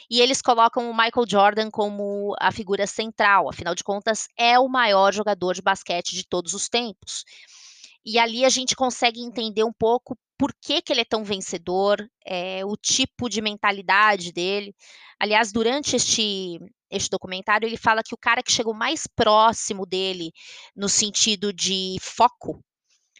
E 0.09 0.21
eles 0.21 0.41
colocam 0.41 0.89
o 0.89 0.95
Michael 0.95 1.25
Jordan 1.27 1.69
como 1.69 2.35
a 2.39 2.51
figura 2.51 2.87
central, 2.87 3.49
afinal 3.49 3.75
de 3.75 3.83
contas, 3.83 4.27
é 4.37 4.57
o 4.57 4.67
maior 4.67 5.13
jogador 5.13 5.53
de 5.53 5.61
basquete 5.61 6.15
de 6.15 6.25
todos 6.25 6.53
os 6.53 6.69
tempos. 6.69 7.25
E 8.05 8.17
ali 8.17 8.43
a 8.43 8.49
gente 8.49 8.75
consegue 8.75 9.21
entender 9.21 9.63
um 9.63 9.73
pouco 9.73 10.17
por 10.37 10.51
que, 10.59 10.81
que 10.81 10.91
ele 10.91 11.01
é 11.01 11.05
tão 11.05 11.23
vencedor, 11.23 12.03
é, 12.25 12.65
o 12.65 12.75
tipo 12.75 13.29
de 13.29 13.41
mentalidade 13.41 14.31
dele. 14.31 14.73
Aliás, 15.19 15.51
durante 15.51 15.95
este, 15.95 16.59
este 16.89 17.09
documentário, 17.11 17.67
ele 17.67 17.77
fala 17.77 18.01
que 18.01 18.15
o 18.15 18.17
cara 18.17 18.41
que 18.41 18.51
chegou 18.51 18.73
mais 18.73 19.05
próximo 19.05 19.85
dele, 19.85 20.31
no 20.75 20.89
sentido 20.89 21.53
de 21.53 21.97
foco, 22.01 22.59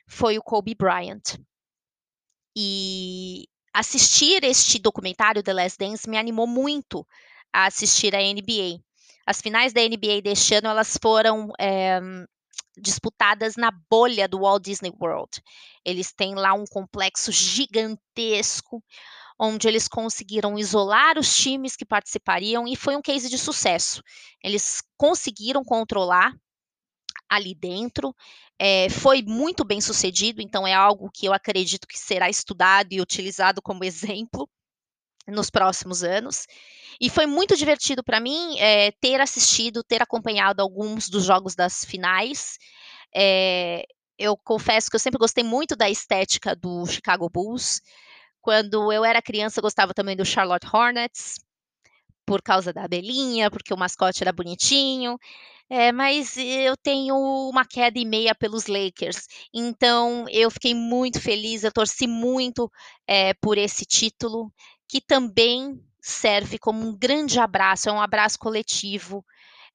foi 0.07 0.39
o 0.39 0.41
Kobe 0.41 0.73
Bryant. 0.73 1.38
E 2.57 3.45
assistir 3.71 4.43
este 4.43 4.79
documentário, 4.79 5.43
The 5.43 5.53
Last 5.53 5.77
Dance, 5.77 6.09
me 6.09 6.17
animou 6.17 6.47
muito 6.47 7.05
a 7.53 7.67
assistir 7.67 8.15
a 8.15 8.19
NBA. 8.19 8.81
As 9.27 9.39
finais 9.39 9.73
da 9.73 9.81
NBA 9.81 10.21
deste 10.23 10.55
ano, 10.55 10.69
elas 10.69 10.97
foram 11.00 11.51
é, 11.59 12.00
disputadas 12.78 13.56
na 13.56 13.72
bolha 13.90 14.28
do 14.28 14.40
Walt 14.40 14.63
Disney 14.63 14.92
World. 15.00 15.42
Eles 15.86 16.12
têm 16.12 16.36
lá 16.36 16.54
um 16.54 16.66
complexo 16.66 17.32
gigantesco, 17.32 18.84
onde 19.40 19.68
eles 19.68 19.88
conseguiram 19.88 20.58
isolar 20.58 21.18
os 21.18 21.36
times 21.36 21.75
que 21.75 21.86
participariam 21.86 22.68
e 22.68 22.75
foi 22.75 22.96
um 22.96 23.01
case 23.01 23.30
de 23.30 23.38
sucesso. 23.38 24.04
Eles 24.44 24.82
conseguiram 24.98 25.63
controlar 25.63 26.34
ali 27.30 27.56
dentro, 27.56 28.13
é, 28.60 28.90
foi 28.90 29.24
muito 29.24 29.63
bem 29.63 29.80
sucedido, 29.80 30.42
então 30.42 30.68
é 30.68 30.74
algo 30.74 31.10
que 31.12 31.25
eu 31.25 31.34
acredito 31.34 31.88
que 31.88 31.98
será 31.98 32.30
estudado 32.30 32.92
e 32.92 33.01
utilizado 33.01 33.62
como 33.62 33.84
exemplo 33.86 34.50
nos 35.28 35.50
próximos 35.50 36.04
anos. 36.04 36.48
E 37.00 37.10
foi 37.10 37.25
muito 37.25 37.56
divertido 37.56 38.04
para 38.04 38.20
mim 38.20 38.60
é, 38.60 38.92
ter 39.00 39.20
assistido, 39.22 39.84
ter 39.84 40.01
acompanhado 40.01 40.62
alguns 40.62 41.10
dos 41.10 41.24
jogos 41.25 41.56
das 41.56 41.84
finais. 41.86 42.58
É, 43.16 43.86
eu 44.18 44.38
confesso 44.38 44.90
que 44.90 44.96
eu 44.96 45.00
sempre 45.00 45.20
gostei 45.20 45.44
muito 45.44 45.75
da 45.75 45.90
estética 45.90 46.56
do 46.56 46.86
Chicago 46.86 47.30
Bulls. 47.30 47.82
Quando 48.42 48.92
eu 48.92 49.06
era 49.06 49.22
criança, 49.22 49.60
eu 49.60 49.63
gostava 49.63 49.94
também 49.94 50.16
do 50.16 50.25
Charlotte 50.25 50.68
Hornets, 50.72 51.36
por 52.25 52.42
causa 52.42 52.72
da 52.72 52.84
abelhinha, 52.86 53.50
porque 53.51 53.74
o 53.74 53.78
mascote 53.78 54.24
era 54.24 54.32
bonitinho. 54.32 55.18
É, 55.70 55.92
mas 55.92 56.36
eu 56.38 56.75
tenho 56.75 57.16
uma 57.50 57.66
queda 57.66 57.98
e 57.98 58.04
meia 58.06 58.36
pelos 58.36 58.68
Lakers, 58.68 59.25
então 59.54 60.25
eu 60.30 60.51
fiquei 60.51 60.75
muito 60.75 61.22
feliz, 61.22 61.63
eu 61.63 61.72
torci 61.72 62.08
muito 62.08 62.70
é, 63.08 63.34
por 63.36 63.58
esse 63.58 63.86
título, 63.86 64.51
que 64.91 65.00
também 65.00 65.81
serve 66.01 66.60
como 66.60 66.86
um 66.86 66.93
grande 66.93 67.39
abraço, 67.39 67.88
é 67.88 67.93
um 67.93 68.01
abraço 68.01 68.38
coletivo, 68.38 69.24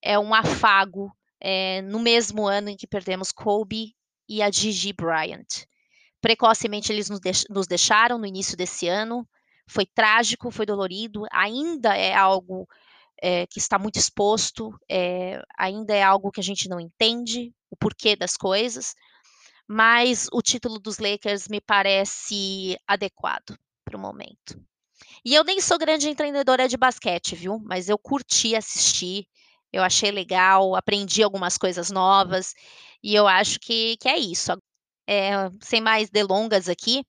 é 0.02 0.18
um 0.18 0.35
afago 0.35 1.11
é, 1.40 1.80
no 1.80 1.99
mesmo 1.99 2.46
ano 2.46 2.68
em 2.68 2.76
que 2.76 2.87
perdemos 2.87 3.32
Kobe 3.32 3.96
e 4.28 4.42
a 4.42 4.50
Gigi 4.50 4.92
Bryant. 4.92 5.64
Precocemente 6.20 6.92
eles 6.92 7.08
nos, 7.08 7.18
deix 7.18 7.46
nos 7.49 7.66
deixaram 7.66 8.18
no 8.18 8.26
início 8.26 8.58
desse 8.58 8.88
ano, 8.88 9.26
foi 9.66 9.87
trágico, 9.87 10.50
foi 10.50 10.66
dolorido, 10.66 11.25
ainda 11.32 11.96
é 11.96 12.14
algo 12.14 12.68
é, 13.18 13.46
que 13.46 13.58
está 13.58 13.78
muito 13.78 13.99
exposto, 13.99 14.78
é, 14.87 15.42
ainda 15.56 15.94
é 15.94 16.02
algo 16.02 16.30
que 16.30 16.40
a 16.40 16.44
gente 16.44 16.68
não 16.68 16.78
entende 16.78 17.54
o 17.70 17.76
porquê 17.76 18.16
das 18.16 18.37
coisas, 18.37 18.94
mas 19.66 20.28
o 20.30 20.42
título 20.42 20.78
dos 20.78 20.99
Lakers 20.99 21.49
me 21.49 21.62
parece 21.62 22.76
adequado 22.87 23.58
para 23.82 23.96
o 23.96 24.00
momento. 24.00 24.61
E 25.25 25.35
eu 25.35 25.44
nem 25.44 25.61
sou 25.61 25.78
grande 25.78 26.08
empreendedora 26.08 26.68
de 26.68 26.76
basquete, 26.76 27.35
viu? 27.35 27.58
Mas 27.64 27.88
eu 27.88 27.99
curti 27.99 28.54
assistir, 28.54 29.26
eu 29.73 29.82
achei 29.82 30.11
legal, 30.11 30.75
aprendi 30.75 31.23
algumas 31.23 31.58
coisas 31.58 31.90
novas, 31.90 32.54
e 33.02 33.14
eu 33.14 33.26
acho 33.26 33.58
que, 33.61 33.96
que 33.99 34.08
é 34.08 34.18
isso. 34.18 34.52
É, 35.08 35.50
sem 35.61 35.80
mais 35.80 36.11
delongas 36.11 36.68
aqui, 36.68 37.04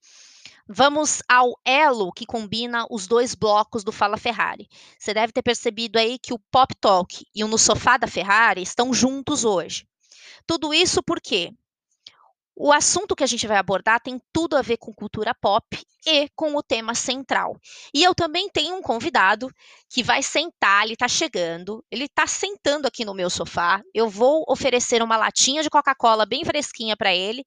Vamos 0.69 1.21
ao 1.29 1.57
elo 1.63 2.11
que 2.11 2.25
combina 2.25 2.85
os 2.91 3.07
dois 3.07 3.33
blocos 3.33 3.85
do 3.85 3.91
Fala 3.93 4.17
Ferrari. 4.17 4.67
Você 4.99 5.13
deve 5.13 5.31
ter 5.31 5.41
percebido 5.41 5.97
aí 5.97 6.19
que 6.19 6.33
o 6.33 6.39
Pop 6.51 6.75
Talk 6.75 7.25
e 7.33 7.41
o 7.41 7.47
No 7.47 7.57
Sofá 7.57 7.95
da 7.95 8.05
Ferrari 8.05 8.61
estão 8.61 8.93
juntos 8.93 9.45
hoje. 9.45 9.87
Tudo 10.45 10.73
isso 10.73 11.01
porque 11.01 11.53
o 12.59 12.73
assunto 12.73 13.15
que 13.15 13.23
a 13.23 13.27
gente 13.27 13.45
vai 13.45 13.57
abordar 13.57 14.01
tem 14.01 14.19
tudo 14.33 14.57
a 14.57 14.63
ver 14.63 14.77
com 14.77 14.91
cultura 14.91 15.31
pop 15.35 15.79
e 16.07 16.27
com 16.35 16.55
o 16.55 16.63
tema 16.63 16.95
central. 16.95 17.55
E 17.93 18.03
eu 18.03 18.15
também 18.15 18.49
tenho 18.49 18.75
um 18.75 18.81
convidado 18.81 19.47
que 19.87 20.01
vai 20.01 20.23
sentar, 20.23 20.83
ele 20.83 20.93
está 20.93 21.07
chegando, 21.07 21.85
ele 21.91 22.05
está 22.05 22.25
sentando 22.25 22.87
aqui 22.87 23.05
no 23.05 23.13
meu 23.13 23.29
sofá. 23.29 23.79
Eu 23.93 24.09
vou 24.09 24.43
oferecer 24.47 25.03
uma 25.03 25.15
latinha 25.15 25.61
de 25.61 25.69
Coca-Cola 25.69 26.25
bem 26.25 26.43
fresquinha 26.43 26.97
para 26.97 27.13
ele, 27.13 27.45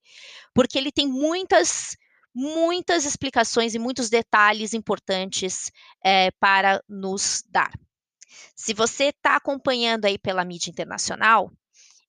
porque 0.55 0.79
ele 0.79 0.93
tem 0.93 1.09
muitas 1.09 1.97
muitas 2.33 3.05
explicações 3.05 3.75
e 3.75 3.79
muitos 3.81 4.09
detalhes 4.09 4.73
importantes 4.73 5.73
é, 6.05 6.31
para 6.39 6.81
nos 6.89 7.43
dar. 7.49 7.73
Se 8.55 8.73
você 8.73 9.07
está 9.07 9.35
acompanhando 9.35 10.05
aí 10.05 10.17
pela 10.17 10.45
mídia 10.45 10.71
internacional, 10.71 11.51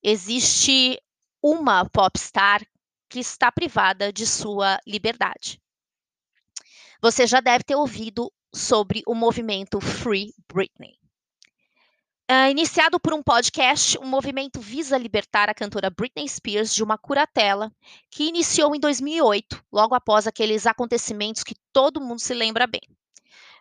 existe 0.04 1.02
uma 1.42 1.90
popstar 1.90 2.62
que 3.12 3.20
está 3.20 3.52
privada 3.52 4.12
de 4.12 4.26
sua 4.26 4.80
liberdade. 4.88 5.62
Você 7.02 7.28
já 7.28 7.42
deve 7.42 7.66
ter 7.66 7.76
ouvido 7.76 8.32
sobre 8.56 9.04
o 9.06 9.14
movimento 9.14 9.82
Free 9.82 10.34
Britney. 10.52 10.98
Uh, 12.32 12.50
iniciado 12.50 12.98
por 13.02 13.14
um 13.14 13.22
podcast, 13.22 13.98
o 13.98 14.06
movimento 14.06 14.62
visa 14.62 14.98
libertar 14.98 15.50
a 15.50 15.54
cantora 15.54 15.90
Britney 15.90 16.30
Spears 16.30 16.74
de 16.74 16.82
uma 16.82 16.98
curatela 16.98 17.70
que 18.10 18.30
iniciou 18.30 18.74
em 18.74 18.80
2008, 18.80 19.62
logo 19.70 19.94
após 19.94 20.26
aqueles 20.26 20.66
acontecimentos 20.66 21.44
que 21.44 21.56
todo 21.74 22.00
mundo 22.00 22.22
se 22.22 22.34
lembra 22.34 22.66
bem. 22.66 22.82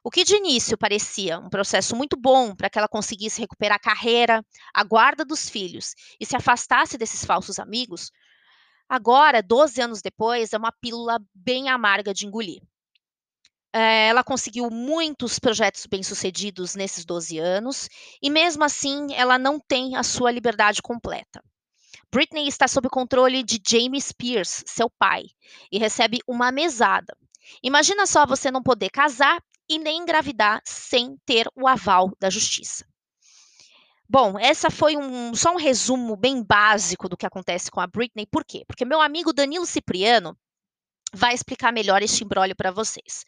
O 0.05 0.11
que 0.11 0.23
de 0.23 0.37
início 0.37 0.79
parecia 0.79 1.41
um 1.41 1.51
processo 1.51 1.97
muito 1.97 2.17
bom 2.17 2.55
para 2.55 2.71
que 2.71 2.79
ela 2.79 2.89
conseguisse 2.89 3.41
recuperar 3.41 3.77
a 3.77 3.81
carreira, 3.81 4.45
a 4.73 4.85
guarda 4.85 5.25
dos 5.25 5.51
filhos 5.51 5.97
e 6.21 6.25
se 6.25 6.37
afastasse 6.37 6.97
desses 6.97 7.25
falsos 7.25 7.59
amigos, 7.59 8.13
agora, 8.91 9.43
12 9.43 9.81
anos 9.81 10.03
depois, 10.03 10.53
é 10.53 10.59
uma 10.59 10.73
pílula 10.73 11.19
bem 11.33 11.69
amarga 11.69 12.13
de 12.13 12.27
engolir. 12.27 12.61
É, 13.73 14.09
ela 14.09 14.25
conseguiu 14.25 14.69
muitos 14.69 15.39
projetos 15.39 15.87
bem-sucedidos 15.87 16.75
nesses 16.75 17.05
12 17.05 17.39
anos, 17.39 17.89
e 18.21 18.29
mesmo 18.29 18.65
assim 18.65 19.15
ela 19.15 19.39
não 19.39 19.61
tem 19.61 19.95
a 19.95 20.03
sua 20.03 20.33
liberdade 20.33 20.83
completa. 20.83 21.41
Britney 22.13 22.49
está 22.49 22.67
sob 22.67 22.89
controle 22.89 23.45
de 23.45 23.61
Jamie 23.65 24.01
Spears, 24.01 24.65
seu 24.67 24.91
pai, 24.91 25.27
e 25.71 25.79
recebe 25.79 26.19
uma 26.27 26.51
mesada. 26.51 27.17
Imagina 27.63 28.05
só 28.07 28.27
você 28.27 28.51
não 28.51 28.63
poder 28.63 28.91
casar 28.91 29.41
e 29.69 29.79
nem 29.79 30.03
engravidar 30.03 30.61
sem 30.65 31.17
ter 31.25 31.47
o 31.55 31.69
aval 31.69 32.11
da 32.19 32.29
justiça. 32.29 32.90
Bom, 34.13 34.37
essa 34.41 34.73
foi 34.73 34.97
um, 34.97 35.33
só 35.37 35.53
um 35.53 35.57
resumo 35.57 36.17
bem 36.17 36.43
básico 36.43 37.09
do 37.09 37.17
que 37.17 37.25
acontece 37.25 37.71
com 37.71 37.79
a 37.81 37.87
Britney. 37.87 38.27
Por 38.27 38.45
quê? 38.45 38.65
Porque 38.67 38.85
meu 38.85 39.01
amigo 39.01 39.33
Danilo 39.33 39.65
Cipriano 39.65 40.37
vai 41.15 41.33
explicar 41.33 41.73
melhor 41.73 42.03
este 42.03 42.25
embrólio 42.25 42.57
para 42.57 42.73
vocês. 42.73 43.25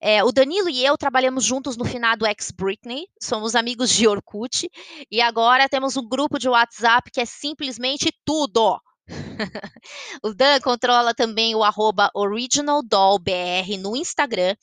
É, 0.00 0.22
o 0.22 0.30
Danilo 0.30 0.70
e 0.70 0.86
eu 0.86 0.96
trabalhamos 0.96 1.42
juntos 1.42 1.76
no 1.76 1.84
finado 1.84 2.24
ex-Britney, 2.24 3.08
somos 3.20 3.56
amigos 3.56 3.90
de 3.90 4.06
Orkut, 4.06 4.70
e 5.10 5.20
agora 5.20 5.68
temos 5.68 5.96
um 5.96 6.08
grupo 6.08 6.38
de 6.38 6.48
WhatsApp 6.48 7.10
que 7.10 7.20
é 7.20 7.24
simplesmente 7.24 8.16
tudo. 8.24 8.80
o 10.22 10.32
Dan 10.32 10.60
controla 10.60 11.12
também 11.12 11.56
o 11.56 11.64
arroba 11.64 12.08
OriginalDollBR 12.14 13.76
no 13.80 13.96
Instagram, 13.96 14.54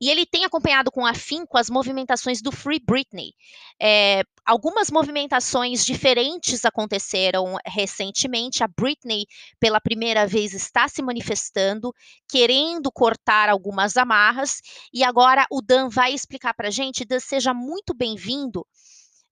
e 0.00 0.10
ele 0.10 0.26
tem 0.26 0.44
acompanhado 0.44 0.90
com 0.90 1.06
afinco 1.06 1.56
as 1.56 1.70
movimentações 1.70 2.42
do 2.42 2.52
Free 2.52 2.80
Britney. 2.80 3.32
É, 3.80 4.22
algumas 4.44 4.90
movimentações 4.90 5.84
diferentes 5.84 6.64
aconteceram 6.64 7.56
recentemente. 7.64 8.62
A 8.62 8.68
Britney, 8.68 9.26
pela 9.58 9.80
primeira 9.80 10.26
vez, 10.26 10.52
está 10.52 10.88
se 10.88 11.02
manifestando, 11.02 11.92
querendo 12.28 12.90
cortar 12.92 13.48
algumas 13.48 13.96
amarras, 13.96 14.60
e 14.92 15.02
agora 15.02 15.46
o 15.50 15.60
Dan 15.60 15.88
vai 15.88 16.12
explicar 16.12 16.54
para 16.54 16.70
gente. 16.70 17.04
Dan, 17.04 17.20
seja 17.20 17.52
muito 17.52 17.94
bem-vindo. 17.94 18.66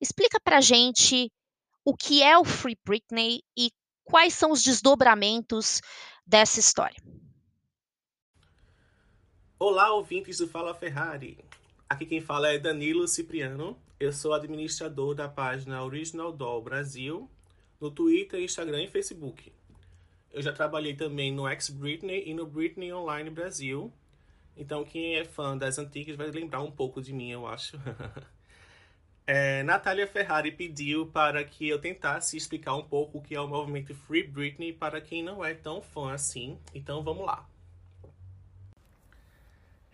Explica 0.01 0.39
para 0.43 0.61
gente 0.61 1.31
o 1.85 1.95
que 1.95 2.23
é 2.23 2.39
o 2.39 2.45
Free 2.45 2.79
Britney 2.85 3.43
e 3.57 3.71
quais 4.05 4.35
são 4.35 4.51
os 4.51 4.63
desdobramentos 4.63 5.81
dessa 6.27 6.61
história. 6.61 6.97
Olá, 9.67 9.95
ouvintes 9.95 10.37
do 10.37 10.47
Fala 10.47 10.75
Ferrari. 10.75 11.39
Aqui 11.89 12.05
quem 12.05 12.21
fala 12.21 12.53
é 12.53 12.59
Danilo 12.59 13.09
Cipriano. 13.09 13.79
Eu 13.99 14.13
sou 14.13 14.35
administrador 14.35 15.15
da 15.15 15.27
página 15.27 15.83
Original 15.83 16.31
Doll 16.31 16.61
Brasil 16.61 17.31
no 17.81 17.91
Twitter, 17.91 18.43
Instagram 18.43 18.83
e 18.83 18.89
Facebook. 18.89 19.51
Eu 20.31 20.43
já 20.43 20.53
trabalhei 20.53 20.95
também 20.95 21.33
no 21.33 21.49
Ex 21.49 21.71
Britney 21.71 22.25
e 22.27 22.35
no 22.35 22.47
Britney 22.47 22.93
Online 22.93 23.31
Brasil. 23.31 23.91
Então 24.55 24.85
quem 24.85 25.17
é 25.17 25.25
fã 25.25 25.57
das 25.57 25.79
antigas 25.79 26.15
vai 26.15 26.31
lembrar 26.31 26.61
um 26.61 26.71
pouco 26.71 27.01
de 27.01 27.15
mim, 27.15 27.31
eu 27.31 27.47
acho. 27.47 27.81
é, 29.27 29.63
Natália 29.63 30.07
Ferrari 30.07 30.53
pediu 30.53 31.07
para 31.07 31.43
que 31.43 31.67
eu 31.67 31.79
tentasse 31.79 32.37
explicar 32.37 32.77
um 32.77 32.85
pouco 32.85 33.17
o 33.17 33.23
que 33.23 33.35
é 33.35 33.41
o 33.41 33.49
movimento 33.49 33.95
Free 33.95 34.25
Britney 34.25 34.75
para 34.75 35.01
quem 35.01 35.23
não 35.23 35.43
é 35.43 35.55
tão 35.55 35.81
fã 35.81 36.13
assim. 36.13 36.59
Então 36.75 37.03
vamos 37.03 37.25
lá. 37.25 37.49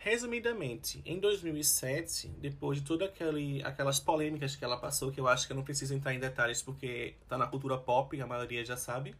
Resumidamente, 0.02 1.02
em 1.04 1.20
2007, 1.20 2.28
depois 2.38 2.78
de 2.78 2.86
todas 2.86 3.10
aquelas 3.62 4.00
polêmicas 4.00 4.56
que 4.56 4.64
ela 4.64 4.78
passou, 4.78 5.12
que 5.12 5.20
eu 5.20 5.28
acho 5.28 5.46
que 5.46 5.52
eu 5.52 5.56
não 5.56 5.62
preciso 5.62 5.92
entrar 5.92 6.14
em 6.14 6.18
detalhes 6.18 6.62
porque 6.62 7.16
tá 7.28 7.36
na 7.36 7.46
cultura 7.46 7.76
pop, 7.76 8.18
a 8.18 8.26
maioria 8.26 8.64
já 8.64 8.78
sabe, 8.78 9.14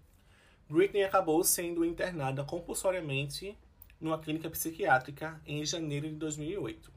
Britney 0.71 1.05
acabou 1.05 1.45
sendo 1.45 1.85
internada 1.85 2.43
compulsoriamente 2.45 3.59
numa 4.01 4.19
clínica 4.19 4.49
psiquiátrica 4.49 5.39
em 5.47 5.63
janeiro 5.67 6.09
de 6.09 6.15
2008. 6.15 6.91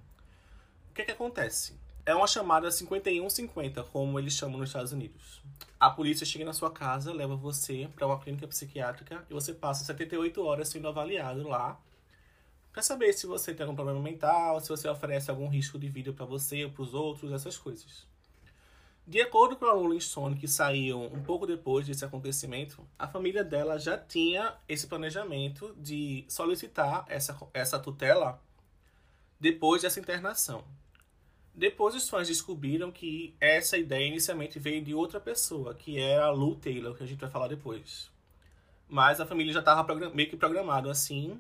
O 0.90 0.94
que, 0.94 1.02
é 1.02 1.06
que 1.06 1.12
acontece? 1.12 1.78
É 2.06 2.16
uma 2.16 2.26
chamada 2.26 2.72
5150, 2.72 3.84
como 3.84 4.18
eles 4.18 4.32
chamam 4.32 4.60
nos 4.60 4.70
Estados 4.70 4.94
Unidos. 4.94 5.42
A 5.78 5.90
polícia 5.90 6.26
chega 6.26 6.46
na 6.46 6.54
sua 6.54 6.72
casa, 6.72 7.12
leva 7.12 7.36
você 7.36 7.90
para 7.94 8.08
uma 8.08 8.18
clínica 8.18 8.48
psiquiátrica 8.48 9.26
e 9.30 9.34
você 9.34 9.54
passa 9.54 9.84
78 9.84 10.42
horas 10.42 10.70
sendo 10.70 10.88
avaliado 10.88 11.46
lá 11.50 11.78
para 12.74 12.82
saber 12.82 13.14
se 13.14 13.28
você 13.28 13.54
tem 13.54 13.64
algum 13.64 13.76
problema 13.76 14.00
mental, 14.00 14.60
se 14.60 14.68
você 14.68 14.90
oferece 14.90 15.30
algum 15.30 15.48
risco 15.48 15.78
de 15.78 15.88
vida 15.88 16.12
para 16.12 16.26
você 16.26 16.66
ou 16.66 16.72
para 16.72 16.82
os 16.82 16.96
outros, 16.96 17.32
essas 17.32 17.56
coisas. 17.56 18.08
De 19.06 19.22
acordo 19.22 19.56
com 19.56 19.66
a 19.66 19.74
Rolling 19.74 20.00
Stone, 20.00 20.36
que 20.36 20.48
saiu 20.48 21.04
um 21.04 21.22
pouco 21.22 21.46
depois 21.46 21.86
desse 21.86 22.04
acontecimento, 22.04 22.84
a 22.98 23.08
família 23.08 23.44
dela 23.44 23.78
já 23.78 23.96
tinha 23.96 24.56
esse 24.68 24.88
planejamento 24.88 25.76
de 25.78 26.26
solicitar 26.28 27.06
essa, 27.08 27.38
essa 27.54 27.78
tutela 27.78 28.42
depois 29.40 29.84
dessa 29.84 30.00
internação. 30.00 30.64
Depois 31.54 31.94
os 31.94 32.10
fãs 32.10 32.28
descobriram 32.28 32.92
que 32.92 33.36
essa 33.40 33.78
ideia 33.78 34.08
inicialmente 34.08 34.58
veio 34.58 34.84
de 34.84 34.96
outra 34.96 35.20
pessoa, 35.20 35.76
que 35.76 36.00
era 36.00 36.26
a 36.26 36.32
Lou 36.32 36.56
Taylor, 36.56 36.96
que 36.96 37.04
a 37.04 37.08
gente 37.08 37.20
vai 37.20 37.30
falar 37.30 37.50
depois. 37.50 38.10
Mas 38.90 39.20
a 39.22 39.28
família 39.28 39.54
já 39.54 39.60
estava 39.60 39.94
meio 40.10 40.30
que 40.30 40.38
programado 40.38 40.90
assim 40.90 41.40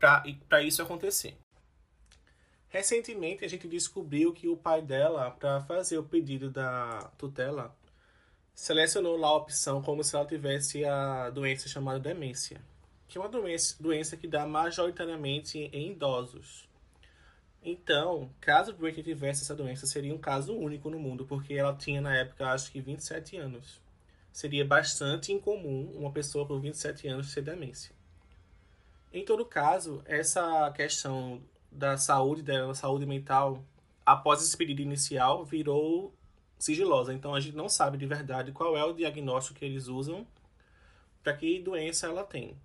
para 0.00 0.62
isso 0.62 0.82
acontecer. 0.82 1.36
Recentemente 2.68 3.44
a 3.44 3.48
gente 3.48 3.68
descobriu 3.68 4.32
que 4.32 4.48
o 4.48 4.56
pai 4.56 4.80
dela, 4.80 5.30
para 5.30 5.60
fazer 5.62 5.98
o 5.98 6.04
pedido 6.04 6.50
da 6.50 7.10
tutela, 7.18 7.76
selecionou 8.54 9.16
lá 9.16 9.28
a 9.28 9.36
opção 9.36 9.82
como 9.82 10.02
se 10.02 10.16
ela 10.16 10.24
tivesse 10.24 10.84
a 10.84 11.30
doença 11.30 11.68
chamada 11.68 11.98
demência, 11.98 12.60
que 13.08 13.18
é 13.18 13.20
uma 13.20 13.28
doença, 13.28 13.76
doença 13.80 14.16
que 14.16 14.28
dá 14.28 14.46
majoritariamente 14.46 15.58
em 15.72 15.92
idosos. 15.92 16.68
Então, 17.62 18.30
caso 18.40 18.72
Britney 18.72 19.02
tivesse 19.02 19.42
essa 19.42 19.54
doença, 19.54 19.86
seria 19.86 20.14
um 20.14 20.18
caso 20.18 20.56
único 20.56 20.88
no 20.88 20.98
mundo, 20.98 21.26
porque 21.26 21.54
ela 21.54 21.76
tinha 21.76 22.00
na 22.00 22.16
época 22.16 22.50
acho 22.52 22.72
que 22.72 22.80
27 22.80 23.36
anos. 23.36 23.80
Seria 24.32 24.64
bastante 24.64 25.32
incomum 25.32 25.90
uma 25.94 26.12
pessoa 26.12 26.46
com 26.46 26.58
27 26.58 27.08
anos 27.08 27.34
ter 27.34 27.42
demência. 27.42 27.99
Em 29.12 29.24
todo 29.24 29.44
caso, 29.44 30.02
essa 30.06 30.70
questão 30.72 31.42
da 31.70 31.96
saúde 31.96 32.42
dela, 32.42 32.74
saúde 32.74 33.04
mental, 33.06 33.64
após 34.06 34.42
esse 34.42 34.56
pedido 34.56 34.82
inicial, 34.82 35.44
virou 35.44 36.14
sigilosa. 36.58 37.12
Então 37.12 37.34
a 37.34 37.40
gente 37.40 37.56
não 37.56 37.68
sabe 37.68 37.98
de 37.98 38.06
verdade 38.06 38.52
qual 38.52 38.76
é 38.76 38.84
o 38.84 38.92
diagnóstico 38.92 39.58
que 39.58 39.64
eles 39.64 39.88
usam 39.88 40.26
para 41.22 41.36
que 41.36 41.60
doença 41.60 42.06
ela 42.06 42.24
tem. 42.24 42.56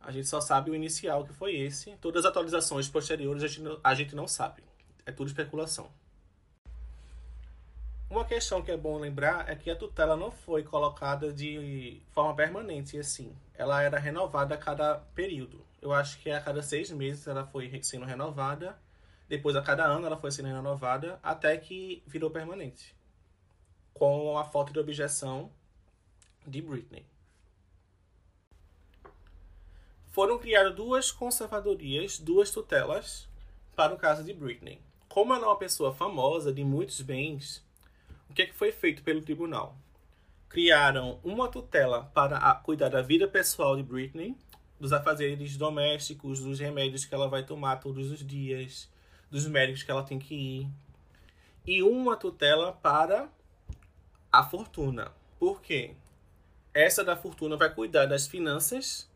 A 0.00 0.10
gente 0.10 0.28
só 0.28 0.40
sabe 0.40 0.70
o 0.70 0.74
inicial 0.74 1.24
que 1.24 1.32
foi 1.32 1.56
esse. 1.56 1.96
Todas 2.00 2.24
as 2.24 2.30
atualizações 2.30 2.88
posteriores 2.88 3.42
a 3.42 3.48
gente 3.48 3.62
não, 3.62 3.80
a 3.82 3.94
gente 3.94 4.14
não 4.14 4.28
sabe. 4.28 4.62
É 5.04 5.12
tudo 5.12 5.28
especulação. 5.28 5.90
Uma 8.10 8.24
questão 8.24 8.60
que 8.60 8.70
é 8.70 8.76
bom 8.76 8.98
lembrar 8.98 9.48
é 9.48 9.56
que 9.56 9.70
a 9.70 9.76
tutela 9.76 10.16
não 10.16 10.30
foi 10.30 10.62
colocada 10.62 11.32
de 11.32 12.02
forma 12.10 12.34
permanente 12.34 12.98
assim. 12.98 13.34
Ela 13.54 13.82
era 13.82 13.98
renovada 13.98 14.54
a 14.54 14.58
cada 14.58 14.96
período. 15.14 15.71
Eu 15.82 15.92
acho 15.92 16.20
que 16.20 16.30
a 16.30 16.40
cada 16.40 16.62
seis 16.62 16.92
meses 16.92 17.26
ela 17.26 17.44
foi 17.44 17.82
sendo 17.82 18.06
renovada. 18.06 18.80
Depois, 19.28 19.56
a 19.56 19.62
cada 19.62 19.84
ano, 19.84 20.06
ela 20.06 20.16
foi 20.16 20.30
sendo 20.30 20.46
renovada 20.46 21.18
até 21.20 21.56
que 21.56 22.04
virou 22.06 22.30
permanente. 22.30 22.94
Com 23.92 24.38
a 24.38 24.44
falta 24.44 24.72
de 24.72 24.78
objeção 24.78 25.50
de 26.46 26.62
Britney. 26.62 27.04
Foram 30.10 30.38
criadas 30.38 30.74
duas 30.74 31.10
conservadorias, 31.10 32.18
duas 32.18 32.50
tutelas 32.50 33.28
para 33.74 33.92
o 33.92 33.98
caso 33.98 34.22
de 34.22 34.32
Britney. 34.32 34.80
Como 35.08 35.34
ela 35.34 35.44
é 35.44 35.48
uma 35.48 35.58
pessoa 35.58 35.92
famosa 35.92 36.52
de 36.52 36.62
muitos 36.62 37.00
bens, 37.00 37.64
o 38.30 38.34
que, 38.34 38.42
é 38.42 38.46
que 38.46 38.54
foi 38.54 38.70
feito 38.70 39.02
pelo 39.02 39.22
tribunal? 39.22 39.76
Criaram 40.48 41.18
uma 41.24 41.48
tutela 41.48 42.04
para 42.14 42.54
cuidar 42.56 42.88
da 42.88 43.02
vida 43.02 43.26
pessoal 43.26 43.76
de 43.76 43.82
Britney 43.82 44.36
dos 44.82 44.92
afazeres 44.92 45.56
domésticos, 45.56 46.40
dos 46.40 46.58
remédios 46.58 47.04
que 47.04 47.14
ela 47.14 47.28
vai 47.28 47.44
tomar 47.44 47.76
todos 47.76 48.10
os 48.10 48.18
dias, 48.26 48.90
dos 49.30 49.46
médicos 49.46 49.84
que 49.84 49.90
ela 49.92 50.02
tem 50.02 50.18
que 50.18 50.34
ir. 50.34 50.68
E 51.64 51.84
uma 51.84 52.16
tutela 52.16 52.72
para 52.72 53.30
a 54.32 54.42
fortuna. 54.42 55.12
Por 55.38 55.62
quê? 55.62 55.94
Essa 56.74 57.04
da 57.04 57.14
fortuna 57.14 57.56
vai 57.56 57.72
cuidar 57.72 58.06
das 58.06 58.26
finanças 58.26 59.08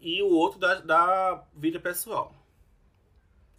e 0.00 0.20
o 0.20 0.30
outro 0.34 0.58
da, 0.58 0.80
da 0.80 1.44
vida 1.54 1.78
pessoal. 1.78 2.34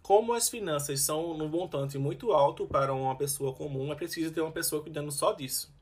Como 0.02 0.34
as 0.34 0.50
finanças 0.50 1.00
são 1.00 1.34
num 1.38 1.48
montante 1.48 1.96
muito 1.96 2.32
alto 2.32 2.66
para 2.66 2.92
uma 2.92 3.16
pessoa 3.16 3.54
comum, 3.54 3.90
é 3.90 3.94
preciso 3.94 4.30
ter 4.30 4.42
uma 4.42 4.52
pessoa 4.52 4.82
cuidando 4.82 5.10
só 5.10 5.32
disso. 5.32 5.74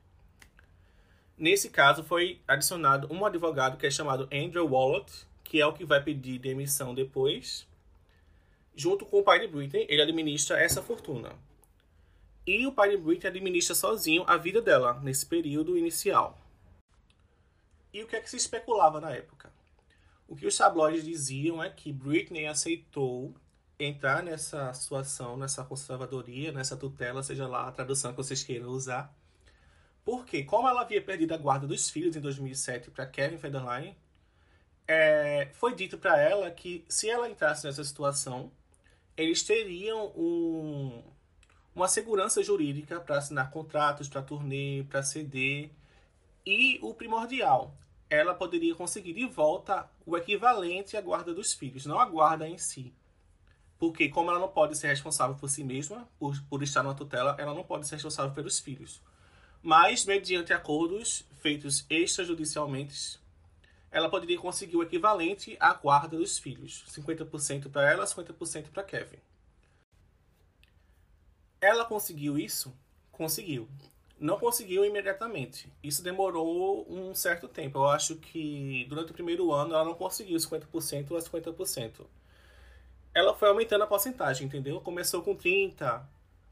Nesse 1.37 1.69
caso, 1.69 2.03
foi 2.03 2.41
adicionado 2.47 3.07
um 3.13 3.23
advogado 3.23 3.77
que 3.77 3.85
é 3.85 3.91
chamado 3.91 4.27
Andrew 4.33 4.67
Wallet, 4.67 5.27
que 5.43 5.61
é 5.61 5.65
o 5.65 5.73
que 5.73 5.85
vai 5.85 6.03
pedir 6.03 6.39
demissão 6.39 6.95
depois. 6.95 7.67
Junto 8.75 9.05
com 9.05 9.19
o 9.19 9.23
pai 9.23 9.39
de 9.39 9.47
Britney, 9.47 9.85
ele 9.87 10.01
administra 10.01 10.59
essa 10.59 10.81
fortuna. 10.81 11.31
E 12.45 12.65
o 12.65 12.71
pai 12.71 12.89
de 12.89 12.97
Britney 12.97 13.29
administra 13.29 13.75
sozinho 13.75 14.23
a 14.25 14.37
vida 14.37 14.61
dela 14.61 14.99
nesse 15.01 15.25
período 15.25 15.77
inicial. 15.77 16.37
E 17.93 18.03
o 18.03 18.07
que 18.07 18.15
é 18.15 18.21
que 18.21 18.29
se 18.29 18.37
especulava 18.37 18.99
na 18.99 19.11
época? 19.11 19.51
O 20.27 20.35
que 20.35 20.47
os 20.47 20.57
tabloides 20.57 21.05
diziam 21.05 21.63
é 21.63 21.69
que 21.69 21.93
Britney 21.93 22.47
aceitou 22.47 23.33
entrar 23.79 24.23
nessa 24.23 24.73
situação, 24.73 25.37
nessa 25.37 25.63
conservadoria, 25.63 26.51
nessa 26.51 26.75
tutela, 26.75 27.21
seja 27.21 27.47
lá 27.47 27.67
a 27.67 27.71
tradução 27.71 28.11
que 28.11 28.17
vocês 28.17 28.43
queiram 28.43 28.69
usar, 28.69 29.13
porque, 30.07 30.45
como 30.45 30.69
ela 30.69 30.83
havia 30.83 31.01
perdido 31.01 31.33
a 31.33 31.37
guarda 31.37 31.67
dos 31.67 31.89
filhos 31.89 32.15
em 32.15 32.21
2007 32.21 32.91
para 32.91 33.05
Kevin 33.05 33.37
Federline, 33.37 33.93
é, 34.87 35.49
foi 35.51 35.75
dito 35.75 35.97
para 35.97 36.17
ela 36.17 36.49
que 36.49 36.85
se 36.87 37.09
ela 37.09 37.29
entrasse 37.29 37.67
nessa 37.67 37.83
situação, 37.83 38.49
eles 39.17 39.43
teriam 39.43 40.13
um, 40.15 41.03
uma 41.75 41.89
segurança 41.89 42.41
jurídica 42.41 43.01
para 43.01 43.17
assinar 43.17 43.51
contratos, 43.51 44.07
para 44.07 44.21
turnê, 44.21 44.85
para 44.89 45.03
CD. 45.03 45.71
E 46.45 46.79
o 46.81 46.93
primordial, 46.93 47.75
ela 48.09 48.33
poderia 48.33 48.73
conseguir 48.75 49.11
de 49.11 49.25
volta 49.25 49.91
o 50.05 50.15
equivalente 50.15 50.95
à 50.95 51.01
guarda 51.01 51.33
dos 51.33 51.53
filhos, 51.53 51.85
não 51.85 51.99
a 51.99 52.05
guarda 52.05 52.47
em 52.47 52.57
si. 52.57 52.93
Porque, 53.77 54.07
como 54.07 54.29
ela 54.29 54.39
não 54.39 54.47
pode 54.47 54.77
ser 54.77 54.87
responsável 54.87 55.35
por 55.35 55.49
si 55.49 55.65
mesma, 55.65 56.07
por, 56.17 56.41
por 56.43 56.63
estar 56.63 56.81
numa 56.81 56.95
tutela, 56.95 57.35
ela 57.37 57.53
não 57.53 57.65
pode 57.65 57.85
ser 57.85 57.95
responsável 57.95 58.33
pelos 58.33 58.57
filhos 58.57 59.01
mas 59.61 60.05
mediante 60.05 60.53
acordos 60.53 61.25
feitos 61.41 61.85
extrajudicialmente, 61.89 63.19
ela 63.91 64.09
poderia 64.09 64.37
conseguir 64.37 64.77
o 64.77 64.83
equivalente 64.83 65.55
à 65.59 65.73
guarda 65.73 66.17
dos 66.17 66.37
filhos. 66.37 66.85
50% 66.89 67.69
para 67.71 67.89
ela, 67.89 68.05
50% 68.05 68.69
para 68.71 68.83
Kevin. 68.83 69.17
Ela 71.59 71.85
conseguiu 71.85 72.37
isso? 72.37 72.73
Conseguiu. 73.11 73.67
Não 74.19 74.39
conseguiu 74.39 74.83
imediatamente. 74.83 75.71
Isso 75.83 76.03
demorou 76.03 76.85
um 76.89 77.13
certo 77.13 77.47
tempo. 77.47 77.79
Eu 77.79 77.87
acho 77.87 78.15
que 78.15 78.85
durante 78.89 79.11
o 79.11 79.13
primeiro 79.13 79.51
ano 79.51 79.73
ela 79.73 79.85
não 79.85 79.93
conseguiu 79.93 80.37
50% 80.37 81.15
a 81.15 81.21
50%. 81.21 82.05
Ela 83.13 83.35
foi 83.35 83.49
aumentando 83.49 83.83
a 83.83 83.87
porcentagem, 83.87 84.45
entendeu? 84.47 84.81
Começou 84.81 85.23
com 85.23 85.35
30, 85.35 86.07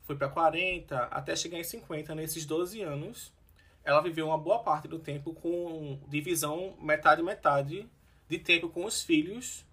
foi 0.06 0.15
para 0.15 0.30
40, 0.30 0.98
até 0.98 1.36
chegar 1.36 1.60
em 1.60 1.63
50 1.63 2.15
nesses 2.15 2.46
12 2.46 2.82
anos 2.82 3.34
ela 3.86 4.02
viveu 4.02 4.28
uma 4.28 4.38
boa 4.38 4.60
parte 4.60 4.88
do 4.88 4.98
tempo 4.98 5.32
com 5.36 6.00
divisão 6.08 6.76
metade-metade 6.82 7.88
de 8.28 8.39
tempo 8.39 8.68
com 8.68 8.84
os 8.84 9.04
filhos. 9.04 9.63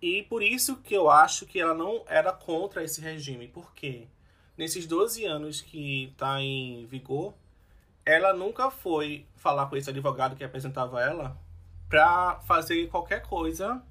E 0.00 0.22
por 0.24 0.42
isso 0.42 0.76
que 0.76 0.94
eu 0.94 1.10
acho 1.10 1.46
que 1.46 1.58
ela 1.58 1.74
não 1.74 2.04
era 2.06 2.32
contra 2.32 2.84
esse 2.84 3.00
regime. 3.00 3.48
Porque 3.48 4.06
nesses 4.58 4.86
12 4.86 5.24
anos 5.24 5.62
que 5.62 6.04
está 6.04 6.40
em 6.42 6.84
vigor, 6.84 7.32
ela 8.04 8.34
nunca 8.34 8.70
foi 8.70 9.26
falar 9.36 9.66
com 9.66 9.76
esse 9.76 9.88
advogado 9.88 10.36
que 10.36 10.44
apresentava 10.44 11.02
ela 11.02 11.36
para 11.88 12.38
fazer 12.40 12.88
qualquer 12.90 13.22
coisa, 13.22 13.82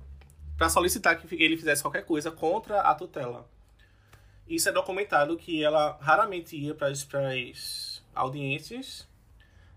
para 0.55 0.69
solicitar 0.69 1.19
que 1.19 1.43
ele 1.43 1.57
fizesse 1.57 1.81
qualquer 1.81 2.05
coisa 2.05 2.29
contra 2.29 2.81
a 2.81 2.93
tutela. 2.93 3.49
Isso 4.47 4.69
é 4.69 4.71
documentado 4.71 5.35
que 5.37 5.63
ela 5.63 5.97
raramente 5.99 6.55
ia 6.55 6.73
para 6.73 6.87
as 6.87 8.03
audiências, 8.15 9.07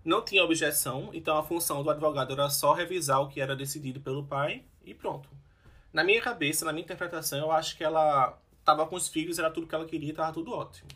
não 0.03 0.23
tinha 0.23 0.43
objeção, 0.43 1.09
então 1.13 1.37
a 1.37 1.43
função 1.43 1.83
do 1.83 1.89
advogado 1.89 2.33
era 2.33 2.49
só 2.49 2.73
revisar 2.73 3.21
o 3.21 3.27
que 3.27 3.39
era 3.41 3.55
decidido 3.55 3.99
pelo 3.99 4.25
pai 4.25 4.63
e 4.83 4.93
pronto. 4.93 5.29
Na 5.93 6.03
minha 6.03 6.21
cabeça, 6.21 6.65
na 6.65 6.71
minha 6.71 6.83
interpretação, 6.83 7.39
eu 7.39 7.51
acho 7.51 7.77
que 7.77 7.83
ela 7.83 8.37
estava 8.59 8.87
com 8.87 8.95
os 8.95 9.09
filhos, 9.09 9.37
era 9.37 9.51
tudo 9.51 9.67
que 9.67 9.75
ela 9.75 9.85
queria, 9.85 10.11
estava 10.11 10.33
tudo 10.33 10.53
ótimo. 10.53 10.89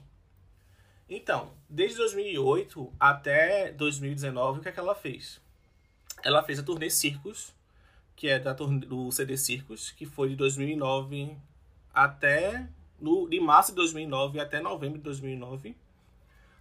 Então, 1.08 1.52
desde 1.70 1.98
2008 1.98 2.94
até 3.00 3.72
2019, 3.74 4.60
o 4.60 4.62
que 4.64 4.70
é 4.70 4.72
que 4.72 4.80
ela 4.80 4.96
fez? 4.96 5.40
Ela 6.24 6.42
fez 6.42 6.58
a 6.58 6.64
turnê 6.64 6.90
Circos, 6.90 7.54
que 8.16 8.28
é 8.28 8.40
da 8.40 8.54
do 8.54 9.12
CD 9.12 9.38
Circos, 9.38 9.92
que 9.92 10.06
foi 10.06 10.30
de 10.30 10.36
2009 10.36 11.38
até 11.94 12.68
no, 13.00 13.28
de 13.30 13.40
março 13.40 13.72
de 13.72 13.76
2009 13.76 14.40
até 14.40 14.62
novembro 14.62 14.98
de 14.98 15.04
2009 15.04 15.76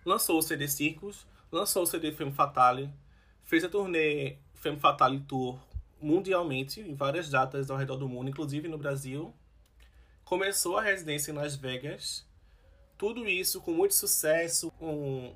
lançou 0.04 0.38
o 0.38 0.42
CD 0.42 0.68
Circos, 0.68 1.26
lançou 1.50 1.82
o 1.82 1.86
CD 1.86 2.12
Femme 2.12 2.32
Fatale, 2.32 2.90
fez 3.42 3.64
a 3.64 3.68
turnê 3.68 4.36
Femme 4.54 4.78
Fatale 4.78 5.20
Tour 5.20 5.58
mundialmente, 6.00 6.80
em 6.80 6.94
várias 6.94 7.30
datas 7.30 7.70
ao 7.70 7.78
redor 7.78 7.96
do 7.96 8.08
mundo, 8.08 8.28
inclusive 8.28 8.68
no 8.68 8.76
Brasil. 8.76 9.34
Começou 10.24 10.76
a 10.76 10.82
residência 10.82 11.32
em 11.32 11.34
Las 11.34 11.56
Vegas. 11.56 12.26
Tudo 12.98 13.26
isso 13.26 13.60
com 13.62 13.72
muito 13.72 13.94
sucesso, 13.94 14.70
com, 14.72 15.34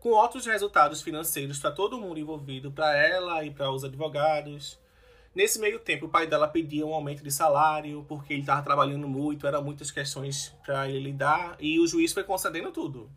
com 0.00 0.14
resultados 0.46 1.00
financeiros 1.00 1.58
para 1.58 1.70
todo 1.70 1.98
mundo 1.98 2.20
envolvido, 2.20 2.70
para 2.70 2.94
ela 2.94 3.42
e 3.44 3.50
para 3.50 3.70
os 3.70 3.84
advogados. 3.84 4.78
Nesse 5.36 5.60
meio 5.60 5.78
tempo, 5.78 6.06
o 6.06 6.08
pai 6.08 6.26
dela 6.26 6.48
pedia 6.48 6.84
um 6.84 6.94
aumento 6.94 7.22
de 7.22 7.30
salário, 7.30 8.04
porque 8.08 8.32
ele 8.32 8.40
estava 8.40 8.62
trabalhando 8.62 9.06
muito, 9.06 9.46
eram 9.46 9.62
muitas 9.62 9.92
questões 9.92 10.48
para 10.64 10.88
ele 10.88 10.98
lidar, 10.98 11.56
e 11.60 11.78
o 11.78 11.86
juiz 11.86 12.12
foi 12.12 12.24
concedendo 12.24 12.72
tudo 12.72 13.08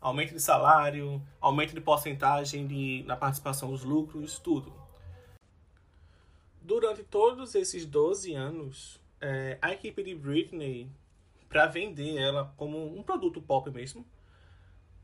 aumento 0.00 0.32
de 0.32 0.40
salário, 0.40 1.20
aumento 1.40 1.74
de 1.74 1.80
porcentagem 1.80 2.66
de, 2.66 3.02
na 3.06 3.16
participação 3.16 3.70
dos 3.70 3.82
lucros, 3.82 4.38
tudo. 4.38 4.72
Durante 6.62 7.02
todos 7.02 7.54
esses 7.54 7.84
12 7.84 8.34
anos, 8.34 9.00
é, 9.20 9.58
a 9.60 9.72
equipe 9.72 10.02
de 10.02 10.14
Britney, 10.14 10.90
para 11.48 11.66
vender 11.66 12.16
ela 12.16 12.52
como 12.56 12.96
um 12.96 13.02
produto 13.02 13.40
pop 13.40 13.70
mesmo, 13.70 14.06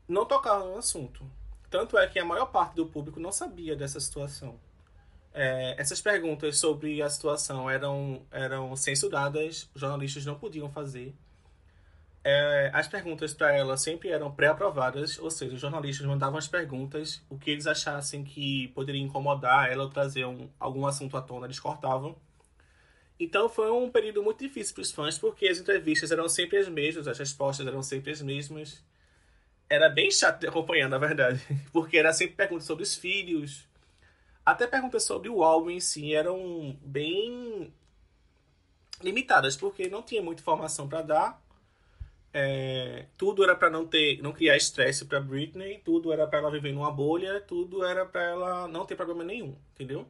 não 0.07 0.25
tocava 0.25 0.63
no 0.63 0.77
assunto. 0.77 1.29
Tanto 1.69 1.97
é 1.97 2.07
que 2.07 2.19
a 2.19 2.25
maior 2.25 2.45
parte 2.45 2.75
do 2.75 2.85
público 2.85 3.19
não 3.19 3.31
sabia 3.31 3.75
dessa 3.75 3.99
situação. 3.99 4.59
É, 5.37 5.75
essas 5.77 5.99
perguntas 6.01 6.57
sobre 6.57 7.01
a 7.01 7.09
situação 7.09 7.69
eram, 7.69 8.25
eram 8.31 8.73
censuradas, 8.75 9.69
jornalistas 9.75 10.25
não 10.25 10.35
podiam 10.35 10.71
fazer 10.71 11.13
é, 12.25 12.71
as 12.73 12.87
perguntas 12.87 13.35
para 13.35 13.55
ela 13.55 13.77
sempre 13.77 14.09
eram 14.09 14.31
pré-aprovadas, 14.31 15.19
ou 15.19 15.29
seja, 15.29 15.53
os 15.53 15.61
jornalistas 15.61 16.07
mandavam 16.07 16.39
as 16.39 16.47
perguntas, 16.47 17.21
o 17.29 17.37
que 17.37 17.51
eles 17.51 17.67
achassem 17.67 18.23
que 18.23 18.69
poderia 18.69 18.99
incomodar 18.99 19.71
ela 19.71 19.83
ou 19.83 19.89
trazer 19.91 20.25
um, 20.25 20.49
algum 20.59 20.87
assunto 20.87 21.15
à 21.15 21.21
tona, 21.21 21.45
eles 21.45 21.59
cortavam. 21.59 22.15
Então 23.19 23.47
foi 23.47 23.69
um 23.69 23.91
período 23.91 24.23
muito 24.23 24.39
difícil 24.39 24.73
para 24.73 24.81
os 24.81 24.91
fãs, 24.91 25.19
porque 25.19 25.47
as 25.47 25.59
entrevistas 25.59 26.11
eram 26.11 26.27
sempre 26.27 26.57
as 26.57 26.67
mesmas, 26.67 27.07
as 27.07 27.19
respostas 27.19 27.67
eram 27.67 27.83
sempre 27.83 28.11
as 28.11 28.23
mesmas. 28.23 28.83
Era 29.69 29.87
bem 29.87 30.09
chato 30.09 30.39
de 30.39 30.47
acompanhar, 30.47 30.89
na 30.89 30.97
verdade, 30.97 31.39
porque 31.71 31.95
era 31.95 32.11
sempre 32.11 32.35
perguntas 32.35 32.65
sobre 32.65 32.83
os 32.83 32.95
filhos, 32.95 33.67
até 34.45 34.67
perguntas 34.67 35.03
sobre 35.03 35.29
o 35.29 35.43
álbum 35.43 35.71
em 35.71 35.79
si 35.79 36.13
eram 36.13 36.77
bem 36.81 37.73
limitadas, 39.01 39.57
porque 39.57 39.89
não 39.89 40.03
tinha 40.03 40.21
muita 40.21 40.41
informação 40.41 40.87
para 40.87 41.01
dar 41.01 41.45
é, 42.37 43.05
tudo 43.17 43.45
era 43.45 43.55
para 43.55 43.69
não 43.69 43.87
ter, 43.87 44.21
não 44.21 44.33
criar 44.33 44.57
estresse 44.57 45.05
para 45.05 45.21
Britney, 45.21 45.79
tudo 45.85 46.11
era 46.11 46.27
para 46.27 46.39
ela 46.39 46.51
viver 46.51 46.73
numa 46.73 46.91
bolha, 46.91 47.39
tudo 47.39 47.85
era 47.85 48.05
para 48.05 48.23
ela 48.23 48.67
não 48.67 48.85
ter 48.85 48.97
problema 48.97 49.23
nenhum, 49.23 49.55
entendeu? 49.73 50.05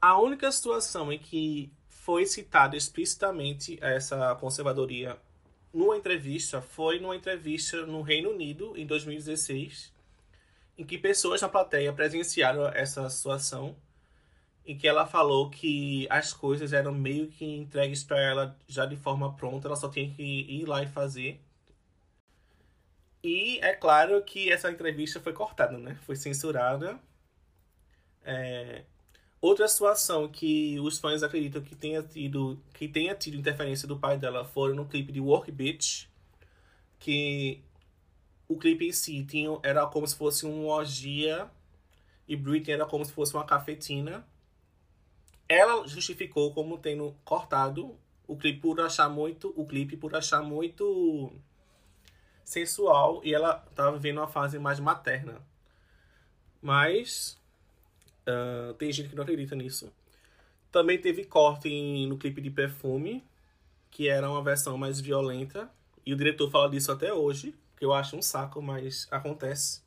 A 0.00 0.16
única 0.16 0.50
situação 0.52 1.12
em 1.12 1.18
que 1.18 1.72
foi 1.88 2.24
citada 2.24 2.76
explicitamente 2.76 3.78
essa 3.82 4.32
conservadoria 4.36 5.18
numa 5.74 5.96
entrevista 5.96 6.62
foi 6.62 7.00
numa 7.00 7.16
entrevista 7.16 7.84
no 7.84 8.00
Reino 8.00 8.30
Unido 8.30 8.72
em 8.76 8.86
2016, 8.86 9.92
em 10.80 10.84
que 10.84 10.96
pessoas 10.96 11.42
na 11.42 11.48
plateia 11.48 11.92
presenciaram 11.92 12.66
essa 12.68 13.06
situação 13.10 13.76
em 14.64 14.74
que 14.78 14.88
ela 14.88 15.06
falou 15.06 15.50
que 15.50 16.06
as 16.08 16.32
coisas 16.32 16.72
eram 16.72 16.94
meio 16.94 17.28
que 17.28 17.44
entregues 17.44 18.02
para 18.02 18.18
ela 18.18 18.58
já 18.66 18.86
de 18.86 18.96
forma 18.96 19.36
pronta, 19.36 19.68
ela 19.68 19.76
só 19.76 19.90
tinha 19.90 20.10
que 20.10 20.22
ir 20.22 20.64
lá 20.64 20.82
e 20.82 20.86
fazer. 20.88 21.38
E 23.22 23.58
é 23.58 23.74
claro 23.74 24.22
que 24.22 24.50
essa 24.50 24.70
entrevista 24.70 25.20
foi 25.20 25.34
cortada, 25.34 25.76
né? 25.76 25.98
Foi 26.06 26.16
censurada. 26.16 26.98
É... 28.24 28.84
Outra 29.38 29.68
situação 29.68 30.28
que 30.28 30.80
os 30.80 30.98
fãs 30.98 31.22
acreditam 31.22 31.60
que 31.60 31.76
tenha 31.76 32.02
tido, 32.02 32.58
que 32.72 32.88
tenha 32.88 33.14
tido 33.14 33.36
interferência 33.36 33.86
do 33.86 33.98
pai 33.98 34.16
dela 34.16 34.46
foi 34.46 34.72
no 34.72 34.86
clipe 34.86 35.12
de 35.12 35.20
Work 35.20 35.52
Bitch, 35.52 36.06
que 36.98 37.62
o 38.50 38.58
clipe 38.58 38.84
em 38.84 38.92
si 38.92 39.22
tinha, 39.22 39.56
era 39.62 39.86
como 39.86 40.04
se 40.04 40.16
fosse 40.16 40.44
uma 40.44 40.74
orgia 40.74 41.48
e 42.26 42.34
Britney 42.34 42.74
era 42.74 42.84
como 42.84 43.04
se 43.04 43.12
fosse 43.12 43.32
uma 43.32 43.44
cafetina. 43.44 44.26
Ela 45.48 45.86
justificou 45.86 46.52
como 46.52 46.76
tendo 46.76 47.14
cortado 47.24 47.96
o 48.26 48.36
clipe 48.36 48.60
por 48.60 48.80
achar 48.80 49.08
muito 49.08 49.54
o 49.56 49.64
clipe 49.64 49.96
por 49.96 50.16
achar 50.16 50.42
muito 50.42 51.32
sensual 52.42 53.20
e 53.22 53.32
ela 53.32 53.64
estava 53.70 53.92
vivendo 53.96 54.18
uma 54.18 54.26
fase 54.26 54.58
mais 54.58 54.80
materna. 54.80 55.40
Mas 56.60 57.40
uh, 58.26 58.74
tem 58.74 58.90
gente 58.90 59.10
que 59.10 59.14
não 59.14 59.22
acredita 59.22 59.54
nisso. 59.54 59.92
Também 60.72 61.00
teve 61.00 61.24
corte 61.24 61.68
em, 61.68 62.08
no 62.08 62.18
clipe 62.18 62.40
de 62.40 62.50
perfume 62.50 63.24
que 63.92 64.08
era 64.08 64.28
uma 64.28 64.42
versão 64.42 64.76
mais 64.76 65.00
violenta 65.00 65.70
e 66.04 66.12
o 66.12 66.16
diretor 66.16 66.50
fala 66.50 66.68
disso 66.68 66.90
até 66.90 67.12
hoje 67.14 67.54
que 67.80 67.84
eu 67.84 67.92
acho 67.92 68.16
um 68.16 68.22
saco 68.22 68.62
mas 68.62 69.08
acontece 69.10 69.82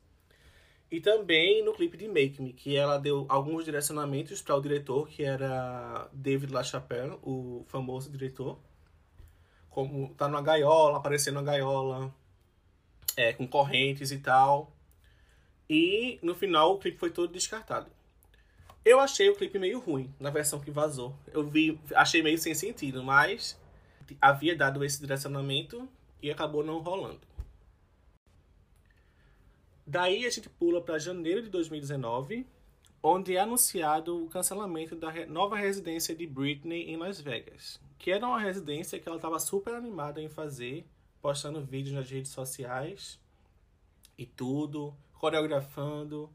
e 0.94 1.00
também 1.00 1.64
no 1.64 1.72
clipe 1.72 1.96
de 1.96 2.06
Make 2.06 2.40
Me, 2.40 2.52
que 2.52 2.76
ela 2.76 2.98
deu 2.98 3.26
alguns 3.28 3.64
direcionamentos 3.64 4.40
para 4.40 4.54
o 4.54 4.60
diretor, 4.60 5.08
que 5.08 5.24
era 5.24 6.08
David 6.12 6.52
LaChapelle, 6.52 7.18
o 7.20 7.64
famoso 7.66 8.08
diretor. 8.08 8.60
Como 9.68 10.14
tá 10.14 10.28
numa 10.28 10.40
gaiola, 10.40 10.98
aparecendo 10.98 11.34
na 11.34 11.42
gaiola, 11.42 12.14
é, 13.16 13.32
com 13.32 13.44
correntes 13.44 14.12
e 14.12 14.18
tal. 14.18 14.72
E 15.68 16.20
no 16.22 16.32
final 16.32 16.74
o 16.74 16.78
clipe 16.78 16.96
foi 16.96 17.10
todo 17.10 17.32
descartado. 17.32 17.90
Eu 18.84 19.00
achei 19.00 19.28
o 19.28 19.34
clipe 19.34 19.58
meio 19.58 19.80
ruim 19.80 20.14
na 20.20 20.30
versão 20.30 20.60
que 20.60 20.70
vazou. 20.70 21.12
Eu 21.32 21.44
vi, 21.44 21.76
achei 21.96 22.22
meio 22.22 22.38
sem 22.38 22.54
sentido, 22.54 23.02
mas 23.02 23.60
havia 24.20 24.54
dado 24.54 24.84
esse 24.84 25.00
direcionamento 25.00 25.88
e 26.22 26.30
acabou 26.30 26.62
não 26.62 26.78
rolando. 26.78 27.33
Daí 29.86 30.24
a 30.24 30.30
gente 30.30 30.48
pula 30.48 30.80
para 30.80 30.98
janeiro 30.98 31.42
de 31.42 31.50
2019, 31.50 32.46
onde 33.02 33.36
é 33.36 33.40
anunciado 33.40 34.24
o 34.24 34.30
cancelamento 34.30 34.96
da 34.96 35.26
nova 35.26 35.56
residência 35.56 36.14
de 36.14 36.26
Britney 36.26 36.90
em 36.90 36.96
Las 36.96 37.20
Vegas, 37.20 37.78
que 37.98 38.10
era 38.10 38.26
uma 38.26 38.40
residência 38.40 38.98
que 38.98 39.06
ela 39.06 39.18
estava 39.18 39.38
super 39.38 39.74
animada 39.74 40.22
em 40.22 40.28
fazer, 40.28 40.86
postando 41.20 41.60
vídeos 41.60 41.94
nas 41.94 42.10
redes 42.10 42.32
sociais 42.32 43.20
e 44.16 44.24
tudo, 44.24 44.94
coreografando. 45.12 46.30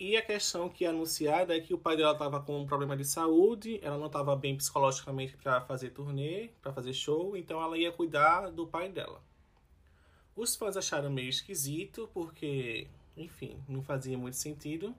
E 0.00 0.16
a 0.16 0.22
questão 0.22 0.68
que 0.68 0.84
é 0.84 0.88
anunciada 0.88 1.56
é 1.56 1.60
que 1.60 1.74
o 1.74 1.78
pai 1.78 1.96
dela 1.96 2.12
estava 2.12 2.40
com 2.40 2.60
um 2.60 2.66
problema 2.66 2.96
de 2.96 3.04
saúde, 3.04 3.78
ela 3.80 3.98
não 3.98 4.06
estava 4.06 4.34
bem 4.34 4.56
psicologicamente 4.56 5.36
para 5.36 5.60
fazer 5.60 5.90
turnê, 5.90 6.50
para 6.60 6.72
fazer 6.72 6.92
show, 6.92 7.36
então 7.36 7.62
ela 7.62 7.78
ia 7.78 7.92
cuidar 7.92 8.50
do 8.50 8.66
pai 8.66 8.88
dela. 8.88 9.27
Os 10.38 10.54
fãs 10.54 10.76
acharam 10.76 11.10
meio 11.10 11.28
esquisito, 11.28 12.08
porque, 12.14 12.86
enfim, 13.16 13.60
não 13.68 13.82
fazia 13.82 14.16
muito 14.16 14.36
sentido. 14.36 14.94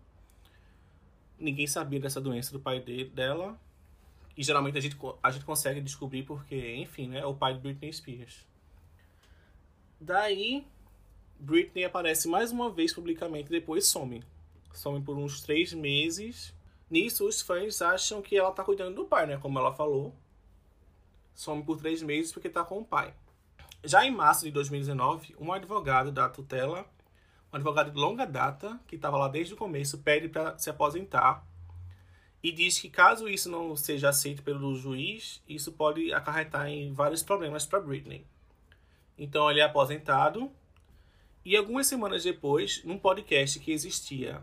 Ninguém 1.39 1.65
sabia 1.65 1.97
dessa 1.97 2.19
doença 2.19 2.52
do 2.52 2.60
pai 2.60 2.82
de, 2.82 3.06
dela. 3.06 3.58
E 4.36 4.43
geralmente 4.43 4.78
a 4.78 4.82
gente, 4.82 4.97
a 5.23 5.32
gente 5.32 5.45
consegue 5.45 5.80
descobrir 5.80 6.23
porque, 6.23 6.75
enfim, 6.75 7.08
né, 7.08 7.19
é 7.19 7.25
o 7.25 7.34
pai 7.34 7.54
de 7.54 7.62
Britney 7.62 7.93
Spears. 7.93 8.45
Daí, 9.97 10.67
Britney 11.39 11.86
aparece 11.86 12.28
mais 12.28 12.52
uma 12.52 12.69
vez 12.69 12.93
publicamente 12.93 13.49
depois 13.49 13.88
some 13.88 14.21
some 14.73 15.02
por 15.02 15.17
uns 15.17 15.41
três 15.41 15.73
meses. 15.73 16.54
Nisso, 16.89 17.25
os 17.25 17.41
fãs 17.41 17.82
acham 17.82 18.21
que 18.21 18.36
ela 18.36 18.52
tá 18.52 18.62
cuidando 18.62 18.95
do 18.95 19.06
pai, 19.06 19.25
né? 19.25 19.38
Como 19.38 19.58
ela 19.58 19.73
falou. 19.73 20.13
Some 21.34 21.63
por 21.63 21.78
três 21.78 22.02
meses 22.02 22.34
porque 22.34 22.49
tá 22.49 22.65
com 22.65 22.80
o 22.80 22.86
pai. 22.86 23.13
Já 23.83 24.05
em 24.05 24.11
março 24.11 24.45
de 24.45 24.51
2019, 24.51 25.35
um 25.39 25.51
advogado 25.53 26.11
da 26.11 26.27
tutela, 26.27 26.85
um 27.51 27.55
advogado 27.55 27.91
de 27.91 27.97
longa 27.97 28.25
data, 28.25 28.79
que 28.87 28.95
estava 28.95 29.17
lá 29.17 29.27
desde 29.27 29.53
o 29.53 29.57
começo, 29.57 29.99
pede 29.99 30.27
para 30.27 30.57
se 30.57 30.69
aposentar 30.69 31.45
e 32.41 32.51
diz 32.51 32.79
que 32.79 32.89
caso 32.89 33.27
isso 33.27 33.49
não 33.49 33.75
seja 33.75 34.09
aceito 34.09 34.43
pelo 34.43 34.75
juiz, 34.75 35.41
isso 35.47 35.71
pode 35.73 36.13
acarretar 36.13 36.67
em 36.67 36.93
vários 36.93 37.21
problemas 37.21 37.65
para 37.65 37.81
Britney. 37.81 38.25
Então 39.17 39.49
ele 39.51 39.59
é 39.59 39.63
aposentado 39.63 40.49
e 41.43 41.55
algumas 41.55 41.87
semanas 41.87 42.23
depois, 42.23 42.83
num 42.83 42.97
podcast 42.97 43.59
que 43.59 43.71
existia 43.71 44.41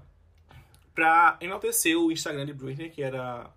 pra 0.94 1.36
enaltecer 1.40 1.96
o 1.98 2.10
Instagram 2.10 2.46
de 2.46 2.54
Britney, 2.54 2.90
que 2.90 3.02
era. 3.02 3.50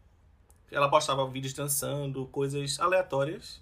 Ela 0.72 0.90
postava 0.90 1.28
vídeos 1.28 1.54
dançando, 1.54 2.28
coisas 2.28 2.80
aleatórias. 2.80 3.62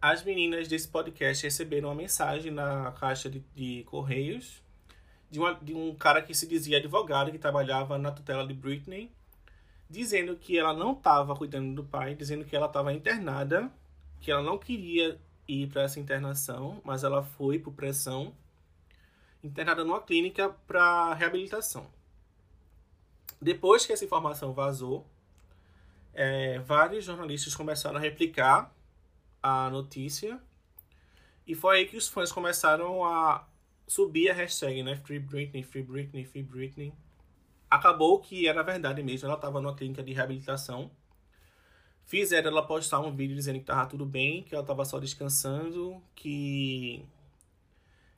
As 0.00 0.24
meninas 0.24 0.66
desse 0.66 0.88
podcast 0.88 1.44
receberam 1.44 1.90
uma 1.90 1.94
mensagem 1.94 2.50
na 2.50 2.92
caixa 2.92 3.28
de, 3.28 3.40
de 3.54 3.84
correios 3.84 4.62
de, 5.30 5.38
uma, 5.38 5.54
de 5.54 5.72
um 5.74 5.94
cara 5.94 6.20
que 6.20 6.34
se 6.34 6.46
dizia 6.46 6.78
advogado, 6.78 7.30
que 7.30 7.38
trabalhava 7.38 7.96
na 7.96 8.10
tutela 8.10 8.46
de 8.46 8.52
Britney, 8.52 9.10
dizendo 9.88 10.36
que 10.36 10.58
ela 10.58 10.74
não 10.74 10.92
estava 10.92 11.36
cuidando 11.36 11.74
do 11.74 11.84
pai, 11.84 12.14
dizendo 12.14 12.44
que 12.44 12.56
ela 12.56 12.66
estava 12.66 12.92
internada, 12.92 13.70
que 14.20 14.30
ela 14.30 14.42
não 14.42 14.58
queria 14.58 15.18
ir 15.46 15.68
para 15.68 15.82
essa 15.82 16.00
internação, 16.00 16.80
mas 16.84 17.04
ela 17.04 17.22
foi 17.22 17.58
por 17.58 17.72
pressão, 17.72 18.34
internada 19.42 19.84
numa 19.84 20.00
clínica 20.00 20.48
para 20.66 21.14
reabilitação. 21.14 21.86
Depois 23.40 23.86
que 23.86 23.92
essa 23.92 24.04
informação 24.04 24.52
vazou, 24.52 25.06
é, 26.12 26.58
vários 26.58 27.04
jornalistas 27.04 27.54
começaram 27.54 27.96
a 27.96 28.00
replicar 28.00 28.74
a 29.42 29.70
notícia 29.70 30.40
e 31.46 31.54
foi 31.54 31.78
aí 31.78 31.86
que 31.86 31.96
os 31.96 32.08
fãs 32.08 32.30
começaram 32.30 33.04
a 33.04 33.44
subir 33.86 34.30
a 34.30 34.34
hashtag, 34.34 34.84
né? 34.84 34.94
Free 34.94 35.18
Britney, 35.18 35.64
Free 35.64 35.82
Britney, 35.82 36.24
Free 36.24 36.44
Britney. 36.44 36.92
Acabou 37.68 38.20
que 38.20 38.46
era 38.46 38.62
verdade 38.62 39.02
mesmo, 39.02 39.26
ela 39.26 39.34
estava 39.34 39.60
numa 39.60 39.74
clínica 39.74 40.02
de 40.02 40.12
reabilitação. 40.12 40.90
Fizeram 42.04 42.50
ela 42.50 42.64
postar 42.64 43.00
um 43.00 43.14
vídeo 43.14 43.34
dizendo 43.34 43.56
que 43.56 43.62
estava 43.62 43.84
tudo 43.88 44.06
bem, 44.06 44.42
que 44.44 44.54
ela 44.54 44.62
estava 44.62 44.84
só 44.84 44.98
descansando, 44.98 46.02
que 46.14 47.04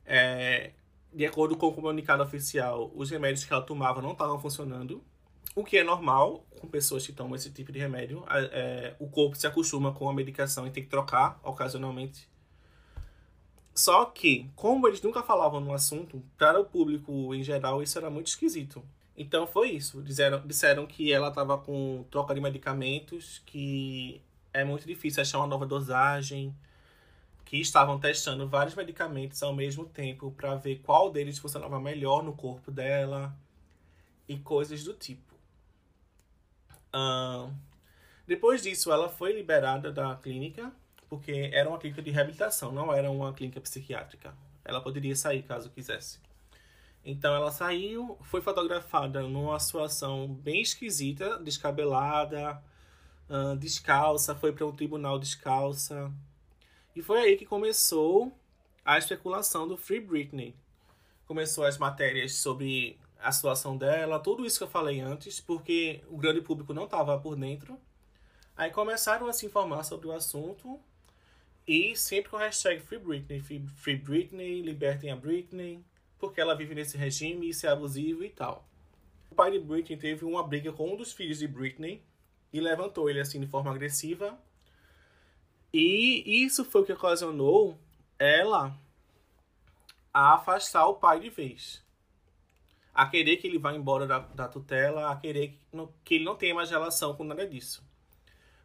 é, 0.05 0.71
de 1.11 1.25
acordo 1.25 1.55
com 1.55 1.67
o 1.67 1.73
comunicado 1.73 2.21
oficial, 2.21 2.91
os 2.95 3.09
remédios 3.09 3.45
que 3.45 3.53
ela 3.53 3.61
tomava 3.61 4.01
não 4.01 4.11
estavam 4.11 4.39
funcionando. 4.39 5.03
O 5.55 5.63
que 5.63 5.77
é 5.77 5.83
normal 5.83 6.45
com 6.63 6.67
pessoas 6.69 7.05
que 7.05 7.11
tomam 7.11 7.35
esse 7.35 7.51
tipo 7.51 7.73
de 7.73 7.79
remédio. 7.79 8.23
É, 8.29 8.95
o 8.97 9.09
corpo 9.09 9.35
se 9.35 9.45
acostuma 9.45 9.91
com 9.91 10.09
a 10.09 10.13
medicação 10.13 10.65
e 10.65 10.71
tem 10.71 10.81
que 10.81 10.89
trocar 10.89 11.37
ocasionalmente. 11.43 12.29
Só 13.75 14.05
que, 14.05 14.49
como 14.55 14.87
eles 14.87 15.01
nunca 15.01 15.21
falavam 15.21 15.59
no 15.59 15.73
assunto, 15.73 16.23
para 16.37 16.61
o 16.61 16.63
público 16.63 17.35
em 17.35 17.43
geral 17.43 17.83
isso 17.83 17.97
era 17.97 18.09
muito 18.09 18.27
esquisito. 18.27 18.81
Então 19.17 19.45
foi 19.45 19.71
isso. 19.71 20.01
Disseram, 20.01 20.47
disseram 20.47 20.85
que 20.87 21.11
ela 21.11 21.27
estava 21.27 21.57
com 21.57 22.05
troca 22.09 22.33
de 22.33 22.39
medicamentos, 22.39 23.41
que 23.45 24.21
é 24.53 24.63
muito 24.63 24.87
difícil 24.87 25.21
achar 25.21 25.39
uma 25.39 25.47
nova 25.47 25.65
dosagem, 25.65 26.55
que 27.43 27.57
estavam 27.57 27.99
testando 27.99 28.47
vários 28.47 28.73
medicamentos 28.73 29.43
ao 29.43 29.53
mesmo 29.53 29.85
tempo 29.85 30.31
para 30.31 30.55
ver 30.55 30.79
qual 30.79 31.11
deles 31.11 31.37
funcionava 31.37 31.77
melhor 31.77 32.23
no 32.23 32.33
corpo 32.33 32.71
dela 32.71 33.35
e 34.29 34.37
coisas 34.37 34.81
do 34.85 34.93
tipo. 34.93 35.32
Depois 38.25 38.61
disso, 38.61 38.91
ela 38.91 39.09
foi 39.09 39.33
liberada 39.33 39.91
da 39.91 40.15
clínica, 40.15 40.71
porque 41.09 41.49
era 41.53 41.69
uma 41.69 41.77
clínica 41.77 42.01
de 42.01 42.11
reabilitação, 42.11 42.71
não 42.71 42.93
era 42.93 43.09
uma 43.11 43.33
clínica 43.33 43.59
psiquiátrica. 43.59 44.33
Ela 44.63 44.81
poderia 44.81 45.15
sair 45.15 45.43
caso 45.43 45.69
quisesse. 45.69 46.19
Então 47.05 47.35
ela 47.35 47.51
saiu, 47.51 48.17
foi 48.21 48.41
fotografada 48.41 49.21
numa 49.23 49.59
situação 49.59 50.27
bem 50.27 50.61
esquisita, 50.61 51.37
descabelada, 51.39 52.63
uh, 53.29 53.57
descalça, 53.57 54.33
foi 54.33 54.53
para 54.53 54.65
um 54.65 54.71
tribunal 54.71 55.19
descalça. 55.19 56.11
E 56.95 57.01
foi 57.01 57.19
aí 57.19 57.35
que 57.35 57.45
começou 57.45 58.31
a 58.85 58.97
especulação 58.97 59.67
do 59.67 59.75
Free 59.75 59.99
Britney. 59.99 60.55
Começou 61.25 61.65
as 61.65 61.77
matérias 61.77 62.35
sobre 62.35 62.97
a 63.23 63.31
situação 63.31 63.77
dela, 63.77 64.19
tudo 64.19 64.45
isso 64.45 64.57
que 64.57 64.63
eu 64.65 64.69
falei 64.69 64.99
antes, 64.99 65.39
porque 65.39 66.01
o 66.09 66.17
grande 66.17 66.41
público 66.41 66.73
não 66.73 66.83
estava 66.83 67.17
por 67.17 67.35
dentro. 67.35 67.79
Aí 68.55 68.69
começaram 68.69 69.27
a 69.27 69.33
se 69.33 69.45
informar 69.45 69.83
sobre 69.83 70.07
o 70.07 70.11
assunto 70.11 70.79
e 71.65 71.95
sempre 71.95 72.29
com 72.29 72.37
a 72.37 72.41
hashtag 72.41 72.81
Free 72.81 72.99
Britney, 72.99 73.39
Free 73.41 73.95
Britney, 73.95 74.61
libertem 74.61 75.09
a 75.09 75.15
Britney, 75.15 75.83
porque 76.19 76.41
ela 76.41 76.53
vive 76.53 76.75
nesse 76.75 76.97
regime, 76.97 77.49
isso 77.49 77.65
é 77.65 77.69
abusivo 77.69 78.23
e 78.23 78.29
tal. 78.29 78.67
O 79.31 79.35
pai 79.35 79.51
de 79.51 79.59
Britney 79.59 79.97
teve 79.97 80.25
uma 80.25 80.45
briga 80.45 80.71
com 80.71 80.93
um 80.93 80.95
dos 80.95 81.13
filhos 81.13 81.39
de 81.39 81.47
Britney 81.47 82.03
e 82.51 82.59
levantou 82.59 83.09
ele 83.09 83.21
assim 83.21 83.39
de 83.39 83.47
forma 83.47 83.71
agressiva. 83.71 84.37
E 85.73 86.43
isso 86.43 86.63
foi 86.65 86.81
o 86.81 86.85
que 86.85 86.93
ocasionou 86.93 87.77
ela 88.19 88.77
a 90.13 90.35
afastar 90.35 90.85
o 90.85 90.95
pai 90.95 91.19
de 91.19 91.29
vez 91.29 91.82
a 92.93 93.05
querer 93.07 93.37
que 93.37 93.47
ele 93.47 93.57
vá 93.57 93.73
embora 93.73 94.05
da, 94.05 94.19
da 94.19 94.47
tutela, 94.47 95.11
a 95.11 95.15
querer 95.15 95.49
que, 95.49 95.87
que 96.03 96.15
ele 96.15 96.25
não 96.25 96.35
tenha 96.35 96.53
mais 96.53 96.69
relação 96.69 97.15
com 97.15 97.23
nada 97.23 97.47
disso. 97.47 97.83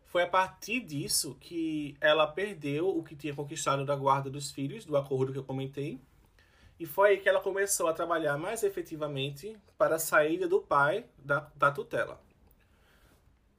Foi 0.07 0.23
a 0.23 0.27
partir 0.27 0.81
disso 0.81 1.37
que 1.41 1.97
ela 2.01 2.27
perdeu 2.27 2.89
o 2.89 3.03
que 3.03 3.15
tinha 3.15 3.35
conquistado 3.35 3.85
da 3.85 3.95
guarda 3.95 4.31
dos 4.31 4.51
filhos, 4.51 4.85
do 4.85 4.97
acordo 4.97 5.33
que 5.33 5.39
eu 5.39 5.45
comentei, 5.45 6.01
e 6.79 6.87
foi 6.87 7.11
aí 7.11 7.19
que 7.19 7.29
ela 7.29 7.41
começou 7.41 7.89
a 7.89 7.93
trabalhar 7.93 8.39
mais 8.39 8.63
efetivamente 8.63 9.57
para 9.77 9.97
a 9.97 9.99
saída 9.99 10.47
do 10.47 10.61
pai 10.61 11.05
da, 11.19 11.51
da 11.57 11.71
tutela. 11.71 12.21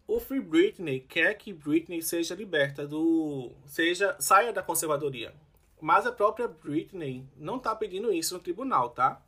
O 0.07 0.19
Free 0.19 0.39
Britney 0.39 1.01
quer 1.01 1.35
que 1.35 1.53
Britney 1.53 2.01
seja 2.01 2.33
liberta 2.33 2.87
do. 2.87 3.51
seja 3.67 4.15
saia 4.19 4.51
da 4.51 4.63
conservadoria. 4.63 5.33
Mas 5.79 6.07
a 6.07 6.11
própria 6.11 6.47
Britney 6.47 7.25
não 7.37 7.57
está 7.57 7.75
pedindo 7.75 8.11
isso 8.11 8.33
no 8.33 8.39
tribunal, 8.39 8.89
tá? 8.89 9.21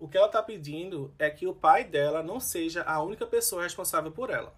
O 0.00 0.08
que 0.08 0.16
ela 0.16 0.28
está 0.28 0.42
pedindo 0.42 1.12
é 1.18 1.28
que 1.28 1.46
o 1.46 1.54
pai 1.54 1.84
dela 1.84 2.22
não 2.22 2.40
seja 2.40 2.82
a 2.84 3.02
única 3.02 3.26
pessoa 3.26 3.62
responsável 3.62 4.10
por 4.10 4.30
ela. 4.30 4.54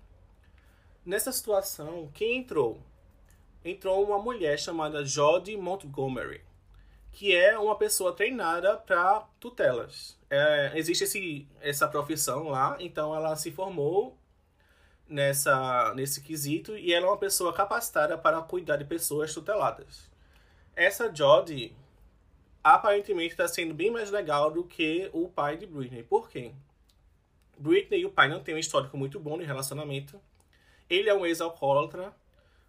Nessa 1.04 1.32
situação, 1.32 2.08
quem 2.14 2.38
entrou? 2.38 2.80
Entrou 3.64 4.04
uma 4.04 4.20
mulher 4.20 4.56
chamada 4.56 5.04
Jodie 5.04 5.56
Montgomery, 5.56 6.44
que 7.10 7.34
é 7.34 7.58
uma 7.58 7.74
pessoa 7.76 8.12
treinada 8.12 8.76
para 8.76 9.26
tutelas. 9.40 10.16
É, 10.30 10.72
existe 10.76 11.02
esse, 11.02 11.48
essa 11.60 11.88
profissão 11.88 12.48
lá, 12.48 12.76
então 12.78 13.12
ela 13.12 13.34
se 13.34 13.50
formou 13.50 14.16
nessa, 15.08 15.92
nesse 15.96 16.20
quesito 16.20 16.76
e 16.76 16.94
ela 16.94 17.06
é 17.06 17.08
uma 17.10 17.18
pessoa 17.18 17.52
capacitada 17.52 18.16
para 18.16 18.40
cuidar 18.42 18.76
de 18.76 18.84
pessoas 18.84 19.34
tuteladas. 19.34 20.08
Essa 20.76 21.12
Jodie 21.12 21.76
aparentemente 22.62 23.32
está 23.32 23.48
sendo 23.48 23.74
bem 23.74 23.90
mais 23.90 24.10
legal 24.10 24.50
do 24.50 24.64
que 24.64 25.10
o 25.12 25.28
pai 25.28 25.56
de 25.56 25.66
Britney. 25.66 26.02
Por 26.02 26.28
quê? 26.28 26.52
Britney 27.58 28.00
e 28.00 28.06
o 28.06 28.10
pai 28.10 28.28
não 28.28 28.42
têm 28.42 28.54
um 28.54 28.58
histórico 28.58 28.96
muito 28.96 29.18
bom 29.18 29.38
de 29.38 29.44
relacionamento. 29.44 30.20
Ele 30.88 31.08
é 31.08 31.14
um 31.14 31.24
ex-alcoólatra, 31.24 32.14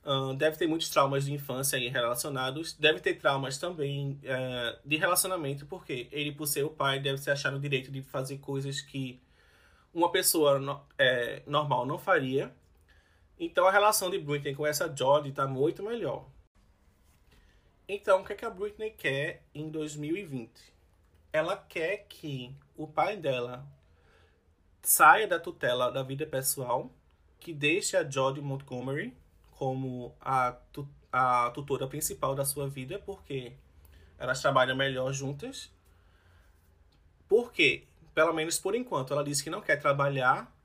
uh, 0.05 0.33
deve 0.33 0.57
ter 0.57 0.67
muitos 0.67 0.89
traumas 0.89 1.25
de 1.25 1.33
infância 1.33 1.77
aí 1.77 1.87
relacionados, 1.87 2.73
deve 2.73 2.99
ter 2.99 3.15
traumas 3.15 3.57
também 3.57 4.19
uh, 4.23 4.79
de 4.85 4.97
relacionamento, 4.97 5.65
porque 5.65 6.07
ele, 6.11 6.31
por 6.31 6.47
ser 6.47 6.63
o 6.63 6.69
pai, 6.69 6.99
deve 6.99 7.17
se 7.17 7.29
achar 7.29 7.51
no 7.51 7.59
direito 7.59 7.91
de 7.91 8.01
fazer 8.01 8.37
coisas 8.37 8.81
que 8.81 9.19
uma 9.93 10.11
pessoa 10.11 10.59
no, 10.59 10.81
é, 10.97 11.43
normal 11.45 11.85
não 11.85 11.97
faria. 11.97 12.51
Então 13.39 13.67
a 13.67 13.71
relação 13.71 14.09
de 14.09 14.17
Britney 14.17 14.55
com 14.55 14.65
essa 14.65 14.93
Jodie 14.95 15.29
está 15.29 15.45
muito 15.45 15.83
melhor. 15.83 16.25
Então, 17.87 18.21
o 18.21 18.25
que, 18.25 18.33
é 18.33 18.35
que 18.35 18.45
a 18.45 18.49
Britney 18.49 18.91
quer 18.91 19.43
em 19.53 19.69
2020? 19.69 20.49
Ela 21.33 21.57
quer 21.57 22.05
que 22.07 22.55
o 22.77 22.87
pai 22.87 23.17
dela 23.17 23.65
saia 24.81 25.27
da 25.27 25.39
tutela 25.39 25.91
da 25.91 26.01
vida 26.01 26.25
pessoal, 26.25 26.89
que 27.39 27.53
deixe 27.53 27.97
a 27.97 28.09
Jodie 28.09 28.41
Montgomery 28.41 29.13
como 29.51 30.15
a, 30.21 30.53
tu, 30.71 30.87
a 31.11 31.49
tutora 31.51 31.87
principal 31.87 32.33
da 32.33 32.45
sua 32.45 32.69
vida, 32.69 32.99
porque 32.99 33.53
elas 34.17 34.41
trabalham 34.41 34.75
melhor 34.77 35.11
juntas. 35.11 35.69
Porque, 37.27 37.85
pelo 38.13 38.33
menos 38.33 38.59
por 38.59 38.75
enquanto, 38.75 39.11
ela 39.11 39.23
disse 39.23 39.43
que 39.43 39.49
não 39.49 39.61
quer 39.61 39.77
trabalhar, 39.77 40.55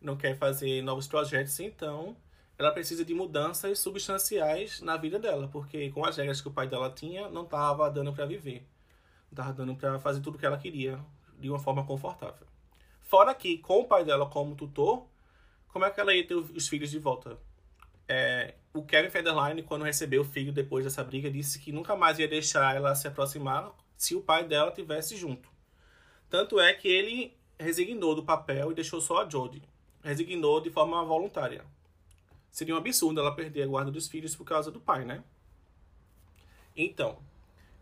não 0.00 0.16
quer 0.16 0.36
fazer 0.38 0.82
novos 0.82 1.08
projetos, 1.08 1.58
então 1.58 2.16
ela 2.58 2.70
precisa 2.70 3.04
de 3.04 3.14
mudanças 3.14 3.78
substanciais 3.78 4.80
na 4.80 4.96
vida 4.96 5.18
dela, 5.18 5.48
porque 5.48 5.90
com 5.90 6.04
as 6.04 6.16
regras 6.16 6.40
que 6.40 6.48
o 6.48 6.52
pai 6.52 6.68
dela 6.68 6.90
tinha, 6.90 7.28
não 7.28 7.42
estava 7.42 7.90
dando 7.90 8.12
para 8.12 8.26
viver. 8.26 8.66
Não 9.30 9.30
estava 9.32 9.52
dando 9.52 9.74
para 9.74 9.98
fazer 9.98 10.20
tudo 10.20 10.36
o 10.36 10.38
que 10.38 10.46
ela 10.46 10.58
queria 10.58 10.98
de 11.38 11.50
uma 11.50 11.58
forma 11.58 11.84
confortável. 11.84 12.46
Fora 13.02 13.34
que, 13.34 13.58
com 13.58 13.80
o 13.80 13.86
pai 13.86 14.04
dela 14.04 14.26
como 14.26 14.54
tutor, 14.54 15.06
como 15.68 15.84
é 15.84 15.90
que 15.90 16.00
ela 16.00 16.14
ia 16.14 16.26
ter 16.26 16.34
os 16.34 16.68
filhos 16.68 16.90
de 16.90 16.98
volta? 16.98 17.38
É, 18.06 18.54
o 18.72 18.84
Kevin 18.84 19.10
Federline, 19.10 19.62
quando 19.62 19.84
recebeu 19.84 20.22
o 20.22 20.24
filho 20.24 20.52
depois 20.52 20.84
dessa 20.84 21.02
briga, 21.02 21.30
disse 21.30 21.58
que 21.58 21.72
nunca 21.72 21.96
mais 21.96 22.18
ia 22.18 22.28
deixar 22.28 22.76
ela 22.76 22.94
se 22.94 23.08
aproximar 23.08 23.72
se 23.96 24.14
o 24.14 24.20
pai 24.20 24.44
dela 24.44 24.70
tivesse 24.70 25.16
junto. 25.16 25.48
Tanto 26.30 26.60
é 26.60 26.72
que 26.72 26.88
ele 26.88 27.36
resignou 27.58 28.14
do 28.14 28.24
papel 28.24 28.70
e 28.70 28.74
deixou 28.74 29.00
só 29.00 29.22
a 29.22 29.28
Jodie. 29.28 29.62
Resignou 30.02 30.60
de 30.60 30.70
forma 30.70 31.04
voluntária. 31.04 31.64
Seria 32.54 32.72
um 32.72 32.78
absurdo 32.78 33.18
ela 33.18 33.34
perder 33.34 33.64
a 33.64 33.66
guarda 33.66 33.90
dos 33.90 34.06
filhos 34.06 34.36
por 34.36 34.44
causa 34.44 34.70
do 34.70 34.78
pai, 34.78 35.04
né? 35.04 35.24
Então, 36.76 37.18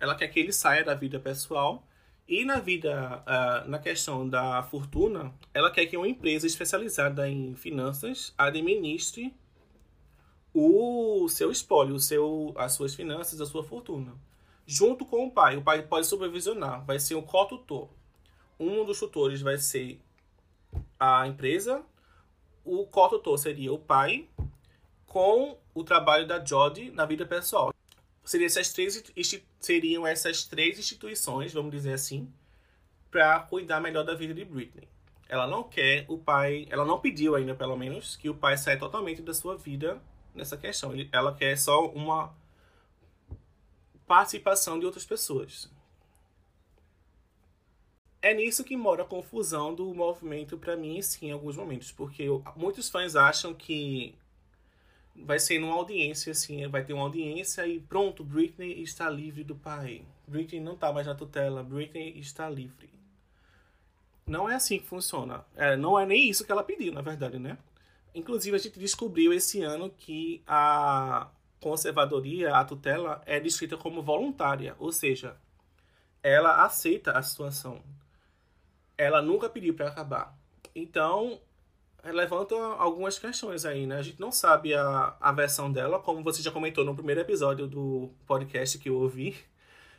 ela 0.01 0.15
quer 0.15 0.29
que 0.29 0.41
ele 0.41 0.51
saia 0.51 0.83
da 0.83 0.95
vida 0.95 1.21
pessoal 1.21 1.87
e 2.27 2.43
na 2.43 2.59
vida, 2.59 3.23
uh, 3.23 3.69
na 3.69 3.79
questão 3.79 4.27
da 4.27 4.63
fortuna, 4.63 5.31
ela 5.53 5.71
quer 5.71 5.85
que 5.85 5.95
uma 5.95 6.09
empresa 6.09 6.47
especializada 6.47 7.29
em 7.29 7.55
finanças 7.55 8.33
administre 8.39 9.35
o 10.55 11.29
seu 11.29 11.53
espólio, 11.53 11.97
o 11.97 12.01
seu, 12.01 12.55
as 12.57 12.73
suas 12.73 12.95
finanças, 12.95 13.43
a 13.43 13.47
sua 13.47 13.63
fortuna. 13.63 14.15
Junto 14.67 15.05
com 15.05 15.27
o 15.27 15.31
pai. 15.31 15.55
O 15.59 15.63
pai 15.63 15.83
pode 15.83 16.07
supervisionar, 16.07 16.83
vai 16.87 16.99
ser 16.99 17.15
um 17.15 17.21
co-tutor. 17.21 17.91
Um 18.59 18.87
dos 18.87 18.99
tutores 18.99 19.43
vai 19.43 19.59
ser 19.59 20.01
a 20.99 21.27
empresa, 21.27 21.85
o 22.65 22.87
co-tutor 22.87 23.37
seria 23.37 23.71
o 23.71 23.79
pai, 23.79 24.27
com 25.12 25.59
o 25.75 25.85
trabalho 25.85 26.27
da 26.27 26.42
Jodie 26.42 26.90
na 26.90 27.05
vida 27.05 27.27
pessoal. 27.27 27.75
Seriam 28.25 28.46
essas 28.46 28.72
três, 28.72 29.05
seriam 29.61 30.07
essas 30.07 30.44
três 30.44 30.79
instituições, 30.79 31.53
vamos 31.53 31.70
dizer 31.70 31.92
assim, 31.92 32.33
para 33.11 33.40
cuidar 33.40 33.79
melhor 33.79 34.05
da 34.05 34.14
vida 34.14 34.33
de 34.33 34.42
Britney. 34.42 34.88
Ela 35.29 35.46
não 35.46 35.64
quer 35.64 36.07
o 36.09 36.16
pai, 36.16 36.66
ela 36.70 36.87
não 36.87 36.98
pediu 36.98 37.35
ainda, 37.35 37.55
pelo 37.55 37.77
menos, 37.77 38.16
que 38.16 38.31
o 38.31 38.35
pai 38.35 38.57
saia 38.57 38.79
totalmente 38.79 39.20
da 39.20 39.35
sua 39.35 39.55
vida 39.55 40.01
nessa 40.35 40.57
questão. 40.57 40.92
Ela 41.12 41.35
quer 41.35 41.59
só 41.59 41.88
uma 41.88 42.35
participação 44.07 44.81
de 44.81 44.87
outras 44.87 45.05
pessoas. 45.05 45.70
É 48.22 48.33
nisso 48.33 48.64
que 48.64 48.77
mora 48.77 49.03
a 49.03 49.07
confusão 49.07 49.75
do 49.75 49.92
movimento 49.94 50.57
para 50.57 50.75
mim, 50.75 51.03
sim, 51.03 51.27
em 51.27 51.33
alguns 51.33 51.57
momentos, 51.57 51.92
porque 51.92 52.25
muitos 52.57 52.88
fãs 52.88 53.14
acham 53.14 53.53
que 53.53 54.14
vai 55.14 55.38
ser 55.38 55.59
numa 55.59 55.75
audiência, 55.75 56.33
assim, 56.33 56.66
vai 56.68 56.85
ter 56.85 56.92
uma 56.92 57.03
audiência 57.03 57.66
e 57.66 57.81
pronto, 57.81 58.25
Britney 58.25 58.83
está 58.83 59.09
livre 59.09 59.44
do 59.44 59.55
pai. 59.55 60.03
Britney 60.27 60.61
não 60.61 60.75
está 60.75 60.92
mais 60.92 61.07
na 61.07 61.14
tutela, 61.14 61.62
Britney 61.62 62.18
está 62.18 62.48
livre. 62.48 62.90
Não 64.27 64.48
é 64.48 64.55
assim 64.55 64.79
que 64.79 64.87
funciona. 64.87 65.44
É, 65.57 65.77
não 65.77 65.98
é 65.98 66.07
nem 66.07 66.29
isso 66.29 66.44
que 66.44 66.53
ela 66.53 66.62
pediu, 66.62 66.92
na 66.92 67.03
verdade, 67.03 67.38
né? 67.38 67.59
Inclusive, 68.14 68.57
a 68.57 68.59
gente 68.59 68.79
descobriu 68.79 69.33
esse 69.33 69.62
ano 69.62 69.90
que 69.90 70.42
a 70.46 71.29
conservadoria, 71.61 72.55
a 72.55 72.64
tutela, 72.64 73.22
é 73.25 73.40
descrita 73.40 73.77
como 73.77 74.03
voluntária, 74.03 74.75
ou 74.79 74.92
seja, 74.92 75.37
ela 76.22 76.64
aceita 76.64 77.12
a 77.12 77.22
situação. 77.22 77.83
Ela 78.96 79.22
nunca 79.22 79.48
pediu 79.48 79.75
para 79.75 79.88
acabar. 79.88 80.37
Então, 80.75 81.40
levanta 82.05 82.55
algumas 82.55 83.19
questões 83.19 83.65
aí, 83.65 83.87
né? 83.87 83.99
A 83.99 84.03
gente 84.03 84.21
não 84.21 84.33
sabe 84.33 84.75
a, 84.75 85.15
a 85.21 85.33
versão 85.33 85.71
dela, 85.71 85.99
como 85.99 86.23
você 86.23 86.43
já 86.43 86.51
comentou 86.51 86.85
no 86.85 86.95
primeiro 86.95 87.21
episódio 87.21 87.67
do 87.67 88.11
podcast 88.27 88.79
que 88.79 88.88
eu 88.88 88.97
ouvi. 88.97 89.37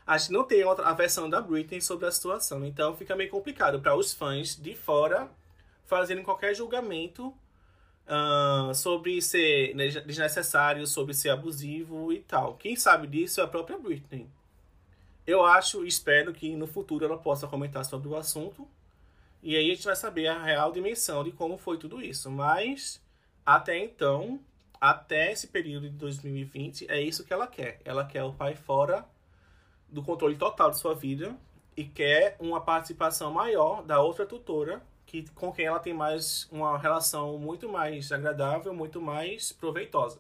A 0.06 0.18
gente 0.18 0.34
não 0.34 0.44
tem 0.44 0.64
a 0.64 0.94
versão 0.94 1.30
da 1.30 1.42
Britney 1.42 1.82
sobre 1.82 2.06
a 2.06 2.12
situação. 2.12 2.66
Então, 2.66 2.96
fica 2.96 3.16
meio 3.16 3.30
complicado 3.30 3.80
para 3.80 3.96
os 3.96 4.14
fãs 4.14 4.56
de 4.56 4.76
fora 4.76 5.30
fazerem 5.86 6.24
qualquer 6.24 6.54
julgamento 6.54 7.34
uh, 8.08 8.74
sobre 8.76 9.22
ser 9.22 9.74
desnecessário, 10.06 10.86
sobre 10.86 11.14
ser 11.14 11.30
abusivo 11.30 12.12
e 12.12 12.20
tal. 12.20 12.56
Quem 12.56 12.76
sabe 12.76 13.08
disso 13.08 13.40
é 13.40 13.44
a 13.44 13.48
própria 13.48 13.78
Britney. 13.78 14.28
Eu 15.26 15.46
acho 15.46 15.86
e 15.86 15.88
espero 15.88 16.34
que 16.34 16.54
no 16.56 16.68
futuro 16.68 17.06
ela 17.06 17.18
possa 17.18 17.48
comentar 17.48 17.86
sobre 17.86 18.10
o 18.10 18.16
assunto. 18.16 18.68
E 19.44 19.58
aí 19.58 19.70
a 19.70 19.76
gente 19.76 19.86
vai 19.86 19.96
saber 19.96 20.28
a 20.28 20.42
real 20.42 20.72
dimensão 20.72 21.22
de 21.24 21.32
como 21.32 21.58
foi 21.58 21.78
tudo 21.78 22.02
isso. 22.02 22.32
Mas 22.32 23.04
até 23.46 23.78
então, 23.78 24.40
até 24.80 25.34
esse 25.34 25.48
período 25.48 25.90
de 25.90 25.98
2020, 25.98 26.90
é 26.90 27.02
isso 27.02 27.26
que 27.26 27.34
ela 27.34 27.46
quer. 27.46 27.82
Ela 27.84 28.06
quer 28.06 28.24
o 28.24 28.32
pai 28.32 28.56
fora 28.56 29.06
do 29.90 30.02
controle 30.02 30.38
total 30.38 30.72
de 30.72 30.80
sua 30.80 30.96
vida 30.96 31.36
e 31.76 31.84
quer 31.84 32.38
uma 32.40 32.62
participação 32.62 33.32
maior 33.32 33.84
da 33.84 34.00
outra 34.02 34.26
tutora 34.26 34.82
que, 35.06 35.30
com 35.32 35.52
quem 35.52 35.66
ela 35.66 35.80
tem 35.80 35.94
mais 35.94 36.48
uma 36.50 36.78
relação 36.78 37.38
muito 37.38 37.68
mais 37.68 38.12
agradável, 38.12 38.74
muito 38.74 39.02
mais 39.02 39.52
proveitosa. 39.52 40.20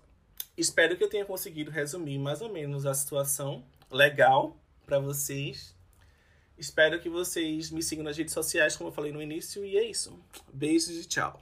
Espero 0.57 0.97
que 0.97 1.03
eu 1.03 1.09
tenha 1.09 1.25
conseguido 1.25 1.71
resumir 1.71 2.19
mais 2.19 2.41
ou 2.41 2.49
menos 2.49 2.85
a 2.85 2.93
situação 2.93 3.63
legal 3.89 4.55
para 4.85 4.99
vocês. 4.99 5.75
Espero 6.57 6.99
que 7.01 7.09
vocês 7.09 7.71
me 7.71 7.81
sigam 7.81 8.03
nas 8.03 8.17
redes 8.17 8.33
sociais, 8.33 8.75
como 8.75 8.89
eu 8.89 8.93
falei 8.93 9.11
no 9.11 9.21
início, 9.21 9.65
e 9.65 9.77
é 9.77 9.83
isso. 9.83 10.17
Beijos 10.53 10.89
e 10.89 11.05
tchau. 11.05 11.41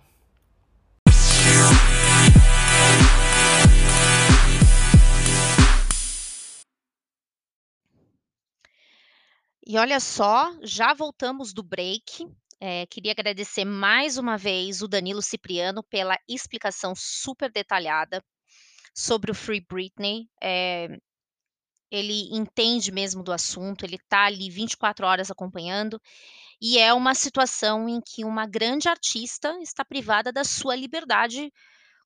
E 9.65 9.77
olha 9.77 9.99
só, 9.99 10.53
já 10.63 10.93
voltamos 10.93 11.53
do 11.53 11.63
break. 11.63 12.27
É, 12.59 12.85
queria 12.87 13.11
agradecer 13.11 13.63
mais 13.63 14.17
uma 14.17 14.37
vez 14.37 14.81
o 14.81 14.87
Danilo 14.87 15.21
Cipriano 15.21 15.83
pela 15.83 16.17
explicação 16.27 16.93
super 16.95 17.51
detalhada 17.51 18.23
sobre 18.93 19.31
o 19.31 19.35
Free 19.35 19.65
Britney. 19.67 20.29
É, 20.41 20.87
ele 21.91 22.29
entende 22.31 22.91
mesmo 22.91 23.21
do 23.21 23.31
assunto, 23.31 23.85
ele 23.85 23.97
está 23.97 24.25
ali 24.25 24.49
24 24.49 25.05
horas 25.05 25.29
acompanhando, 25.29 26.01
e 26.61 26.77
é 26.77 26.93
uma 26.93 27.13
situação 27.13 27.89
em 27.89 27.99
que 27.99 28.23
uma 28.23 28.45
grande 28.45 28.87
artista 28.87 29.57
está 29.61 29.83
privada 29.83 30.31
da 30.31 30.43
sua 30.43 30.75
liberdade 30.75 31.51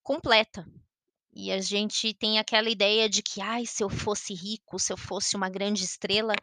completa. 0.01 0.65
E 1.33 1.51
a 1.51 1.59
gente 1.59 2.13
tem 2.13 2.39
aquela 2.39 2.69
ideia 2.69 3.09
de 3.09 3.21
que, 3.21 3.41
ai, 3.41 3.65
se 3.65 3.83
eu 3.83 3.89
fosse 3.89 4.33
rico, 4.33 4.79
se 4.79 4.93
eu 4.93 4.97
fosse 4.97 5.35
uma 5.35 5.49
grande 5.49 5.83
estrela, 5.83 6.33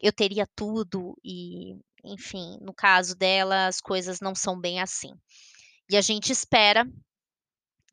eu 0.00 0.12
teria 0.12 0.46
tudo 0.54 1.16
e 1.24 1.76
enfim, 2.04 2.58
no 2.60 2.72
caso 2.72 3.14
dela, 3.14 3.66
as 3.66 3.80
coisas 3.80 4.20
não 4.20 4.34
são 4.34 4.58
bem 4.58 4.80
assim. 4.80 5.12
E 5.90 5.96
a 5.96 6.00
gente 6.00 6.32
espera 6.32 6.86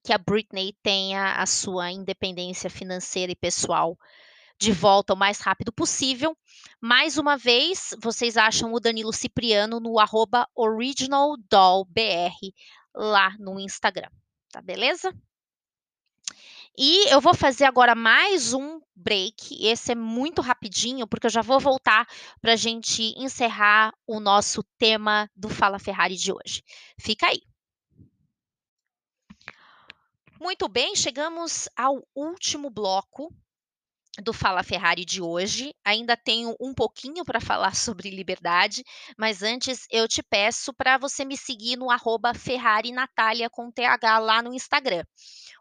que 0.04 0.14
a 0.14 0.18
Britney 0.18 0.74
tenha 0.82 1.34
a 1.34 1.46
sua 1.46 1.92
independência 1.92 2.70
financeira 2.70 3.32
e 3.32 3.36
pessoal 3.36 3.98
de 4.60 4.72
volta 4.72 5.14
o 5.14 5.18
mais 5.18 5.40
rápido 5.40 5.72
possível. 5.72 6.36
Mais 6.82 7.18
uma 7.18 7.38
vez, 7.38 7.96
vocês 8.02 8.38
acham 8.38 8.74
o 8.74 8.80
Danilo 8.80 9.14
Cipriano 9.14 9.80
no 9.80 10.00
arroba 10.00 10.48
originaldollbr 10.56 12.34
lá 12.96 13.36
no 13.40 13.60
Instagram, 13.60 14.10
tá 14.52 14.62
beleza? 14.62 15.14
E 16.80 17.12
eu 17.12 17.20
vou 17.20 17.34
fazer 17.34 17.66
agora 17.66 17.96
mais 17.96 18.54
um 18.54 18.80
break. 18.96 19.66
Esse 19.66 19.94
é 19.94 19.96
muito 19.96 20.44
rapidinho, 20.44 21.08
porque 21.08 21.26
eu 21.26 21.32
já 21.32 21.42
vou 21.42 21.60
voltar 21.60 22.08
para 22.40 22.54
a 22.54 22.56
gente 22.56 23.16
encerrar 23.18 23.92
o 24.06 24.20
nosso 24.20 24.64
tema 24.78 25.28
do 25.36 25.50
Fala 25.50 25.80
Ferrari 25.80 26.16
de 26.16 26.32
hoje. 26.32 26.64
Fica 27.00 27.28
aí. 27.28 27.42
Muito 30.40 30.70
bem, 30.70 30.96
chegamos 30.96 31.68
ao 31.76 32.08
último 32.14 32.70
bloco 32.70 33.34
do 34.22 34.34
Fala 34.34 34.64
Ferrari 34.64 35.06
de 35.06 35.22
hoje. 35.22 35.74
Ainda 35.86 36.18
tenho 36.18 36.56
um 36.60 36.74
pouquinho 36.74 37.24
para 37.24 37.40
falar 37.40 37.76
sobre 37.76 38.10
liberdade, 38.10 38.84
mas 39.18 39.44
antes 39.44 39.86
eu 39.92 40.08
te 40.08 40.24
peço 40.24 40.74
para 40.74 40.98
você 40.98 41.24
me 41.24 41.38
seguir 41.38 41.78
no 41.78 41.92
arroba 41.92 42.34
Ferrari 42.34 42.92
Natália 42.92 43.50
com 43.50 43.72
TH 43.72 44.20
lá 44.20 44.42
no 44.42 44.54
Instagram. 44.54 45.04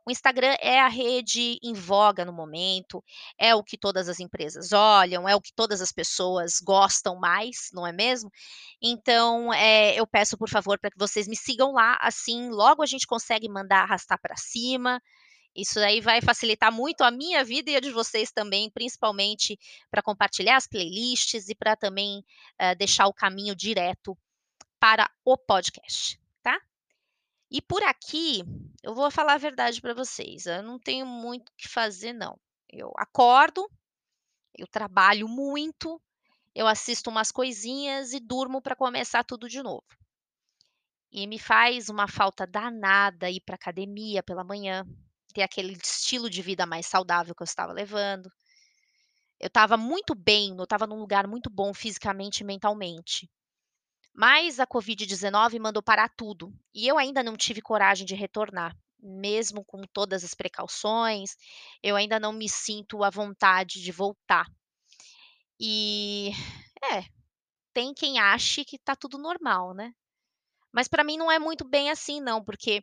O 0.07 0.11
Instagram 0.11 0.55
é 0.61 0.81
a 0.81 0.87
rede 0.87 1.59
em 1.61 1.73
voga 1.73 2.25
no 2.25 2.33
momento, 2.33 3.03
é 3.37 3.55
o 3.57 3.65
que 3.65 3.77
todas 3.77 4.09
as 4.09 4.21
empresas 4.21 4.73
olham, 4.73 5.29
é 5.29 5.35
o 5.35 5.41
que 5.41 5.53
todas 5.53 5.81
as 5.81 5.91
pessoas 5.91 6.61
gostam 6.63 7.17
mais, 7.17 7.71
não 7.73 7.85
é 7.85 7.93
mesmo? 7.93 8.31
Então, 8.81 9.53
é, 9.53 9.99
eu 9.99 10.07
peço, 10.07 10.39
por 10.39 10.49
favor, 10.49 10.79
para 10.79 10.93
que 10.93 10.99
vocês 10.99 11.27
me 11.27 11.37
sigam 11.37 11.73
lá, 11.73 11.99
assim, 12.01 12.51
logo 12.51 12.85
a 12.85 12.87
gente 12.87 13.07
consegue 13.07 13.49
mandar 13.49 13.83
arrastar 13.83 14.19
para 14.21 14.37
cima. 14.37 15.03
Isso 15.57 15.79
aí 15.81 16.03
vai 16.03 16.21
facilitar 16.21 16.71
muito 16.71 17.03
a 17.03 17.11
minha 17.11 17.43
vida 17.43 17.71
e 17.71 17.77
a 17.77 17.81
de 17.81 17.91
vocês 17.91 18.31
também, 18.31 18.71
principalmente 18.71 19.59
para 19.91 20.03
compartilhar 20.03 20.57
as 20.57 20.67
playlists 20.67 21.49
e 21.49 21.55
para 21.55 21.75
também 21.75 22.19
uh, 22.61 22.77
deixar 22.77 23.07
o 23.07 23.15
caminho 23.15 23.57
direto 23.57 24.17
para 24.79 25.11
o 25.25 25.39
podcast, 25.39 26.21
tá? 26.43 26.61
E 27.51 27.63
por 27.63 27.83
aqui, 27.83 28.43
eu 28.83 28.95
vou 28.95 29.11
falar 29.11 29.35
a 29.35 29.39
verdade 29.39 29.81
para 29.81 29.95
vocês. 29.95 30.45
Eu 30.45 30.63
não 30.63 30.79
tenho 30.79 31.07
muito 31.07 31.49
o 31.49 31.55
que 31.57 31.69
fazer, 31.69 32.13
não. 32.13 32.39
Eu 32.69 32.93
acordo, 32.99 33.67
eu 34.59 34.67
trabalho 34.67 35.27
muito, 35.27 36.01
eu 36.55 36.67
assisto 36.67 37.09
umas 37.09 37.33
coisinhas 37.33 38.13
e 38.13 38.21
durmo 38.21 38.61
para 38.61 38.77
começar 38.77 39.25
tudo 39.25 39.49
de 39.49 39.63
novo. 39.63 39.87
E 41.11 41.27
me 41.27 41.39
faz 41.39 41.89
uma 41.89 42.07
falta 42.07 42.47
danada 42.47 43.31
ir 43.31 43.41
para 43.41 43.55
academia 43.55 44.23
pela 44.23 44.45
manhã, 44.45 44.85
ter 45.37 45.43
aquele 45.43 45.75
estilo 45.75 46.31
de 46.31 46.41
vida 46.41 46.65
mais 46.65 46.87
saudável 46.87 47.35
que 47.35 47.43
eu 47.43 47.45
estava 47.45 47.71
levando. 47.71 48.33
Eu 49.39 49.49
estava 49.49 49.77
muito 49.77 50.15
bem, 50.15 50.57
eu 50.57 50.65
estava 50.65 50.87
num 50.87 50.99
lugar 50.99 51.27
muito 51.27 51.51
bom 51.51 51.75
fisicamente 51.75 52.41
e 52.41 52.45
mentalmente. 52.45 53.31
Mas 54.15 54.59
a 54.59 54.67
Covid-19 54.67 55.61
mandou 55.61 55.83
parar 55.83 56.09
tudo 56.17 56.51
e 56.75 56.89
eu 56.89 56.97
ainda 56.97 57.23
não 57.23 57.37
tive 57.37 57.61
coragem 57.61 58.07
de 58.07 58.15
retornar, 58.15 58.75
mesmo 58.99 59.63
com 59.63 59.83
todas 59.93 60.25
as 60.25 60.33
precauções, 60.33 61.37
eu 61.83 61.97
ainda 61.97 62.19
não 62.19 62.33
me 62.33 62.49
sinto 62.49 63.05
à 63.05 63.11
vontade 63.11 63.83
de 63.83 63.93
voltar. 63.93 64.47
E 65.61 66.31
é, 66.83 67.05
tem 67.75 67.93
quem 67.93 68.19
ache 68.19 68.65
que 68.65 68.79
tá 68.79 68.97
tudo 68.97 69.19
normal, 69.19 69.75
né? 69.75 69.93
Mas 70.73 70.89
para 70.89 71.05
mim 71.05 71.19
não 71.19 71.31
é 71.31 71.39
muito 71.39 71.63
bem 71.63 71.91
assim, 71.91 72.23
não, 72.23 72.43
porque 72.43 72.83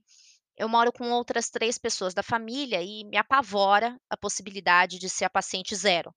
eu 0.57 0.69
moro 0.69 0.91
com 0.91 1.11
outras 1.11 1.49
três 1.49 1.77
pessoas 1.77 2.13
da 2.13 2.23
família 2.23 2.81
e 2.81 3.03
me 3.03 3.17
apavora 3.17 3.99
a 4.09 4.17
possibilidade 4.17 4.99
de 4.99 5.09
ser 5.09 5.25
a 5.25 5.29
paciente 5.29 5.75
zero. 5.75 6.13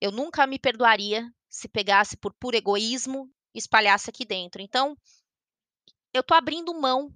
Eu 0.00 0.10
nunca 0.10 0.46
me 0.46 0.58
perdoaria 0.58 1.28
se 1.48 1.68
pegasse 1.68 2.16
por 2.16 2.34
puro 2.34 2.56
egoísmo 2.56 3.30
espalhasse 3.54 4.10
aqui 4.10 4.24
dentro. 4.24 4.62
Então, 4.62 4.96
eu 6.12 6.20
estou 6.20 6.36
abrindo 6.36 6.74
mão 6.74 7.14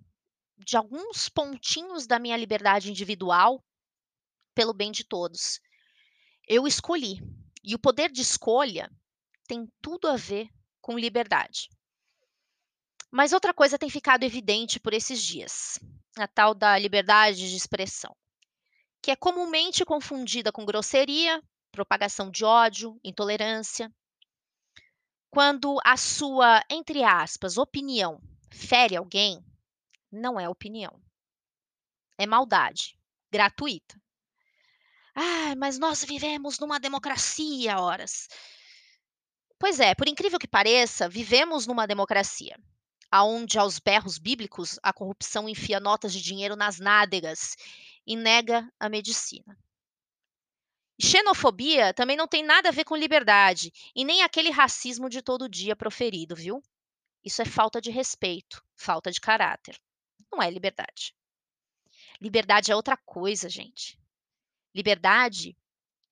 de 0.58 0.76
alguns 0.76 1.28
pontinhos 1.28 2.06
da 2.06 2.18
minha 2.18 2.36
liberdade 2.36 2.90
individual 2.90 3.62
pelo 4.54 4.72
bem 4.72 4.90
de 4.90 5.04
todos. 5.04 5.60
Eu 6.48 6.66
escolhi. 6.66 7.20
E 7.62 7.74
o 7.74 7.78
poder 7.78 8.10
de 8.10 8.22
escolha 8.22 8.90
tem 9.48 9.68
tudo 9.82 10.08
a 10.08 10.16
ver 10.16 10.48
com 10.80 10.98
liberdade. 10.98 11.68
Mas 13.10 13.32
outra 13.32 13.54
coisa 13.54 13.78
tem 13.78 13.88
ficado 13.88 14.24
evidente 14.24 14.80
por 14.80 14.92
esses 14.92 15.22
dias: 15.22 15.78
a 16.16 16.26
tal 16.26 16.54
da 16.54 16.78
liberdade 16.78 17.48
de 17.48 17.56
expressão, 17.56 18.14
que 19.02 19.10
é 19.10 19.16
comumente 19.16 19.84
confundida 19.84 20.50
com 20.50 20.64
grosseria, 20.64 21.42
propagação 21.70 22.30
de 22.30 22.44
ódio, 22.44 22.98
intolerância, 23.04 23.92
quando 25.30 25.78
a 25.84 25.96
sua, 25.96 26.64
entre 26.70 27.04
aspas, 27.04 27.58
opinião 27.58 28.20
fere 28.50 28.96
alguém, 28.96 29.44
não 30.10 30.40
é 30.40 30.48
opinião. 30.48 30.98
É 32.16 32.26
maldade, 32.26 32.98
gratuita. 33.30 34.00
Ah, 35.14 35.54
mas 35.56 35.78
nós 35.78 36.02
vivemos 36.04 36.58
numa 36.58 36.80
democracia, 36.80 37.78
horas. 37.78 38.28
Pois 39.58 39.80
é, 39.80 39.94
por 39.94 40.08
incrível 40.08 40.38
que 40.38 40.48
pareça, 40.48 41.08
vivemos 41.08 41.66
numa 41.66 41.86
democracia, 41.86 42.58
aonde 43.16 43.58
aos 43.58 43.78
berros 43.78 44.18
bíblicos 44.18 44.78
a 44.82 44.92
corrupção 44.92 45.48
enfia 45.48 45.80
notas 45.80 46.12
de 46.12 46.20
dinheiro 46.20 46.54
nas 46.54 46.78
nádegas 46.78 47.56
e 48.06 48.14
nega 48.14 48.70
a 48.78 48.90
medicina. 48.90 49.58
Xenofobia 51.00 51.94
também 51.94 52.14
não 52.14 52.28
tem 52.28 52.42
nada 52.42 52.68
a 52.68 52.72
ver 52.72 52.84
com 52.84 52.94
liberdade 52.94 53.72
e 53.94 54.04
nem 54.04 54.22
aquele 54.22 54.50
racismo 54.50 55.08
de 55.08 55.22
todo 55.22 55.48
dia 55.48 55.74
proferido, 55.74 56.36
viu? 56.36 56.62
Isso 57.24 57.40
é 57.40 57.46
falta 57.46 57.80
de 57.80 57.90
respeito, 57.90 58.62
falta 58.74 59.10
de 59.10 59.18
caráter. 59.18 59.80
Não 60.30 60.42
é 60.42 60.50
liberdade. 60.50 61.14
Liberdade 62.20 62.70
é 62.70 62.76
outra 62.76 62.98
coisa, 62.98 63.48
gente. 63.48 63.98
Liberdade 64.74 65.56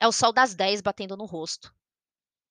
é 0.01 0.09
o 0.09 0.13
sol 0.13 0.33
das 0.33 0.55
10 0.55 0.81
batendo 0.81 1.19
no 1.19 1.27
rosto. 1.27 1.75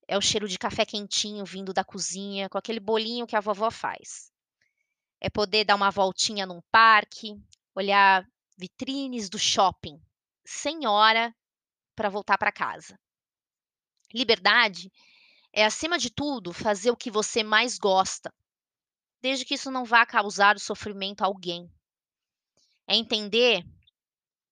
É 0.06 0.16
o 0.16 0.20
cheiro 0.20 0.46
de 0.46 0.58
café 0.58 0.86
quentinho 0.86 1.44
vindo 1.44 1.72
da 1.72 1.82
cozinha 1.82 2.48
com 2.48 2.56
aquele 2.56 2.78
bolinho 2.78 3.26
que 3.26 3.34
a 3.34 3.40
vovó 3.40 3.68
faz. 3.68 4.32
É 5.24 5.30
poder 5.30 5.64
dar 5.64 5.74
uma 5.74 5.90
voltinha 5.90 6.44
num 6.44 6.60
parque, 6.70 7.34
olhar 7.74 8.28
vitrines 8.58 9.30
do 9.30 9.38
shopping, 9.38 9.98
sem 10.44 10.86
hora 10.86 11.34
para 11.96 12.10
voltar 12.10 12.36
para 12.36 12.52
casa. 12.52 13.00
Liberdade 14.12 14.92
é, 15.50 15.64
acima 15.64 15.98
de 15.98 16.10
tudo, 16.10 16.52
fazer 16.52 16.90
o 16.90 16.96
que 16.96 17.10
você 17.10 17.42
mais 17.42 17.78
gosta, 17.78 18.30
desde 19.22 19.46
que 19.46 19.54
isso 19.54 19.70
não 19.70 19.86
vá 19.86 20.04
causar 20.04 20.58
sofrimento 20.58 21.22
a 21.22 21.26
alguém. 21.26 21.72
É 22.86 22.94
entender 22.94 23.64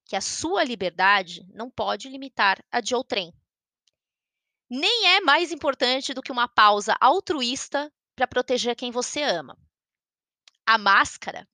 que 0.07 0.17
a 0.17 0.23
sua 0.23 0.65
liberdade 0.65 1.47
não 1.53 1.71
pode 1.71 2.09
limitar 2.09 2.65
a 2.73 2.81
de 2.81 2.95
outrem. 2.95 3.31
Nem 4.71 5.09
é 5.09 5.21
mais 5.21 5.53
importante 5.53 6.15
do 6.15 6.23
que 6.23 6.33
uma 6.33 6.49
pausa 6.49 6.97
altruísta 6.99 7.93
para 8.17 8.27
proteger 8.27 8.75
quem 8.75 8.91
você 8.91 9.23
ama. 9.23 9.55
A 10.67 10.79
máscara 10.79 11.49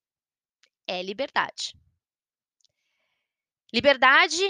é 0.86 1.02
liberdade. 1.02 1.74
Liberdade 3.72 4.42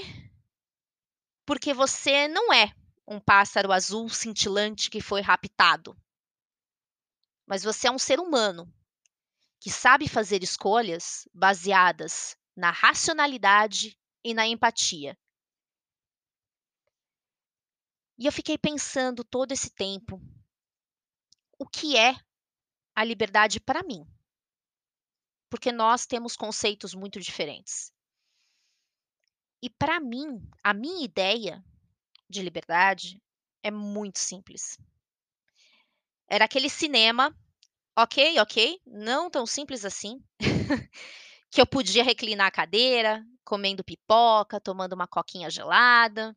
porque 1.44 1.72
você 1.72 2.28
não 2.28 2.52
é 2.52 2.74
um 3.06 3.18
pássaro 3.18 3.72
azul 3.72 4.08
cintilante 4.10 4.90
que 4.90 5.00
foi 5.00 5.22
raptado. 5.22 5.96
Mas 7.46 7.62
você 7.62 7.88
é 7.88 7.90
um 7.90 7.98
ser 7.98 8.20
humano 8.20 8.70
que 9.58 9.70
sabe 9.70 10.06
fazer 10.06 10.42
escolhas 10.42 11.26
baseadas 11.32 12.36
na 12.54 12.70
racionalidade 12.70 13.98
e 14.22 14.34
na 14.34 14.46
empatia. 14.46 15.18
E 18.18 18.26
eu 18.26 18.32
fiquei 18.32 18.58
pensando 18.58 19.24
todo 19.24 19.52
esse 19.52 19.70
tempo 19.70 20.20
o 21.58 21.66
que 21.66 21.96
é 21.96 22.14
a 22.94 23.04
liberdade 23.04 23.58
para 23.58 23.82
mim. 23.82 24.06
Porque 25.50 25.72
nós 25.72 26.06
temos 26.06 26.36
conceitos 26.36 26.94
muito 26.94 27.20
diferentes. 27.20 27.92
E 29.62 29.68
para 29.68 29.98
mim, 29.98 30.40
a 30.62 30.72
minha 30.72 31.04
ideia 31.04 31.64
de 32.28 32.42
liberdade 32.42 33.20
é 33.62 33.70
muito 33.70 34.18
simples. 34.18 34.78
Era 36.28 36.44
aquele 36.44 36.68
cinema, 36.68 37.34
ok, 37.96 38.38
ok, 38.38 38.80
não 38.86 39.30
tão 39.30 39.46
simples 39.46 39.84
assim, 39.84 40.22
que 41.50 41.60
eu 41.60 41.66
podia 41.66 42.04
reclinar 42.04 42.46
a 42.46 42.52
cadeira, 42.52 43.24
comendo 43.44 43.82
pipoca, 43.82 44.60
tomando 44.60 44.92
uma 44.92 45.08
coquinha 45.08 45.50
gelada. 45.50 46.36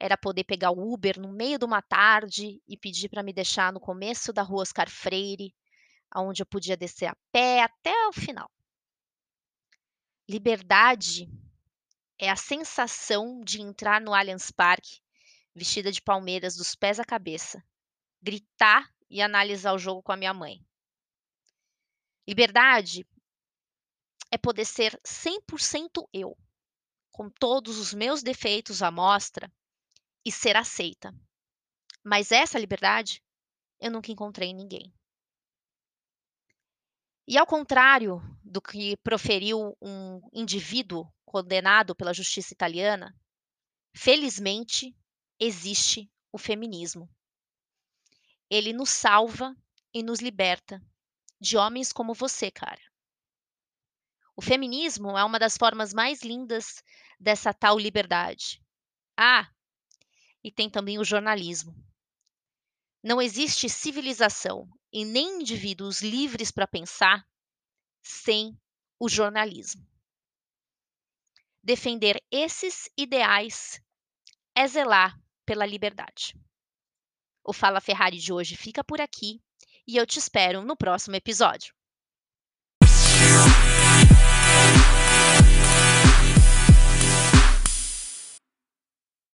Era 0.00 0.16
poder 0.16 0.44
pegar 0.44 0.70
o 0.70 0.92
Uber 0.92 1.18
no 1.18 1.32
meio 1.32 1.58
de 1.58 1.64
uma 1.64 1.80
tarde 1.80 2.60
e 2.68 2.76
pedir 2.76 3.08
para 3.08 3.22
me 3.22 3.32
deixar 3.32 3.72
no 3.72 3.80
começo 3.80 4.32
da 4.32 4.42
rua 4.42 4.62
Oscar 4.62 4.90
Freire, 4.90 5.54
onde 6.14 6.42
eu 6.42 6.46
podia 6.46 6.76
descer 6.76 7.06
a 7.06 7.16
pé 7.32 7.62
até 7.62 8.08
o 8.08 8.12
final. 8.12 8.50
Liberdade 10.28 11.28
é 12.18 12.30
a 12.30 12.36
sensação 12.36 13.40
de 13.40 13.60
entrar 13.60 14.00
no 14.00 14.12
Allianz 14.12 14.50
Parque 14.50 15.00
vestida 15.54 15.90
de 15.90 16.00
palmeiras 16.00 16.56
dos 16.56 16.74
pés 16.74 17.00
à 17.00 17.04
cabeça, 17.04 17.62
gritar 18.22 18.88
e 19.10 19.20
analisar 19.20 19.72
o 19.72 19.78
jogo 19.78 20.02
com 20.02 20.12
a 20.12 20.16
minha 20.16 20.32
mãe. 20.32 20.64
Liberdade 22.26 23.06
é 24.30 24.38
poder 24.38 24.64
ser 24.64 24.98
100% 25.02 26.08
eu, 26.12 26.36
com 27.10 27.28
todos 27.28 27.78
os 27.78 27.92
meus 27.92 28.22
defeitos 28.22 28.82
à 28.82 28.90
mostra 28.90 29.50
e 30.24 30.30
ser 30.30 30.56
aceita. 30.56 31.12
Mas 32.04 32.30
essa 32.30 32.58
liberdade 32.58 33.22
eu 33.80 33.90
nunca 33.90 34.12
encontrei 34.12 34.50
em 34.50 34.54
ninguém. 34.54 34.92
E 37.30 37.36
ao 37.36 37.46
contrário 37.46 38.22
do 38.42 38.58
que 38.58 38.96
proferiu 39.04 39.76
um 39.82 40.18
indivíduo 40.32 41.06
condenado 41.26 41.94
pela 41.94 42.14
justiça 42.14 42.54
italiana, 42.54 43.14
felizmente 43.94 44.96
existe 45.38 46.10
o 46.32 46.38
feminismo. 46.38 47.06
Ele 48.48 48.72
nos 48.72 48.88
salva 48.88 49.54
e 49.92 50.02
nos 50.02 50.20
liberta 50.20 50.82
de 51.38 51.58
homens 51.58 51.92
como 51.92 52.14
você, 52.14 52.50
cara. 52.50 52.80
O 54.34 54.40
feminismo 54.40 55.18
é 55.18 55.22
uma 55.22 55.38
das 55.38 55.58
formas 55.58 55.92
mais 55.92 56.22
lindas 56.22 56.82
dessa 57.20 57.52
tal 57.52 57.78
liberdade. 57.78 58.58
Ah, 59.14 59.46
e 60.42 60.50
tem 60.50 60.70
também 60.70 60.98
o 60.98 61.04
jornalismo. 61.04 61.76
Não 63.02 63.20
existe 63.20 63.68
civilização 63.68 64.66
e 64.92 65.04
nem 65.04 65.40
indivíduos 65.40 66.00
livres 66.02 66.50
para 66.50 66.66
pensar 66.66 67.26
sem 68.02 68.58
o 68.98 69.08
jornalismo. 69.08 69.86
Defender 71.62 72.22
esses 72.30 72.88
ideais 72.96 73.80
é 74.54 74.66
zelar 74.66 75.20
pela 75.44 75.66
liberdade. 75.66 76.34
O 77.44 77.52
Fala 77.52 77.80
Ferrari 77.80 78.18
de 78.18 78.32
hoje 78.32 78.56
fica 78.56 78.82
por 78.82 79.00
aqui 79.00 79.42
e 79.86 79.96
eu 79.96 80.06
te 80.06 80.18
espero 80.18 80.62
no 80.62 80.76
próximo 80.76 81.16
episódio. 81.16 81.74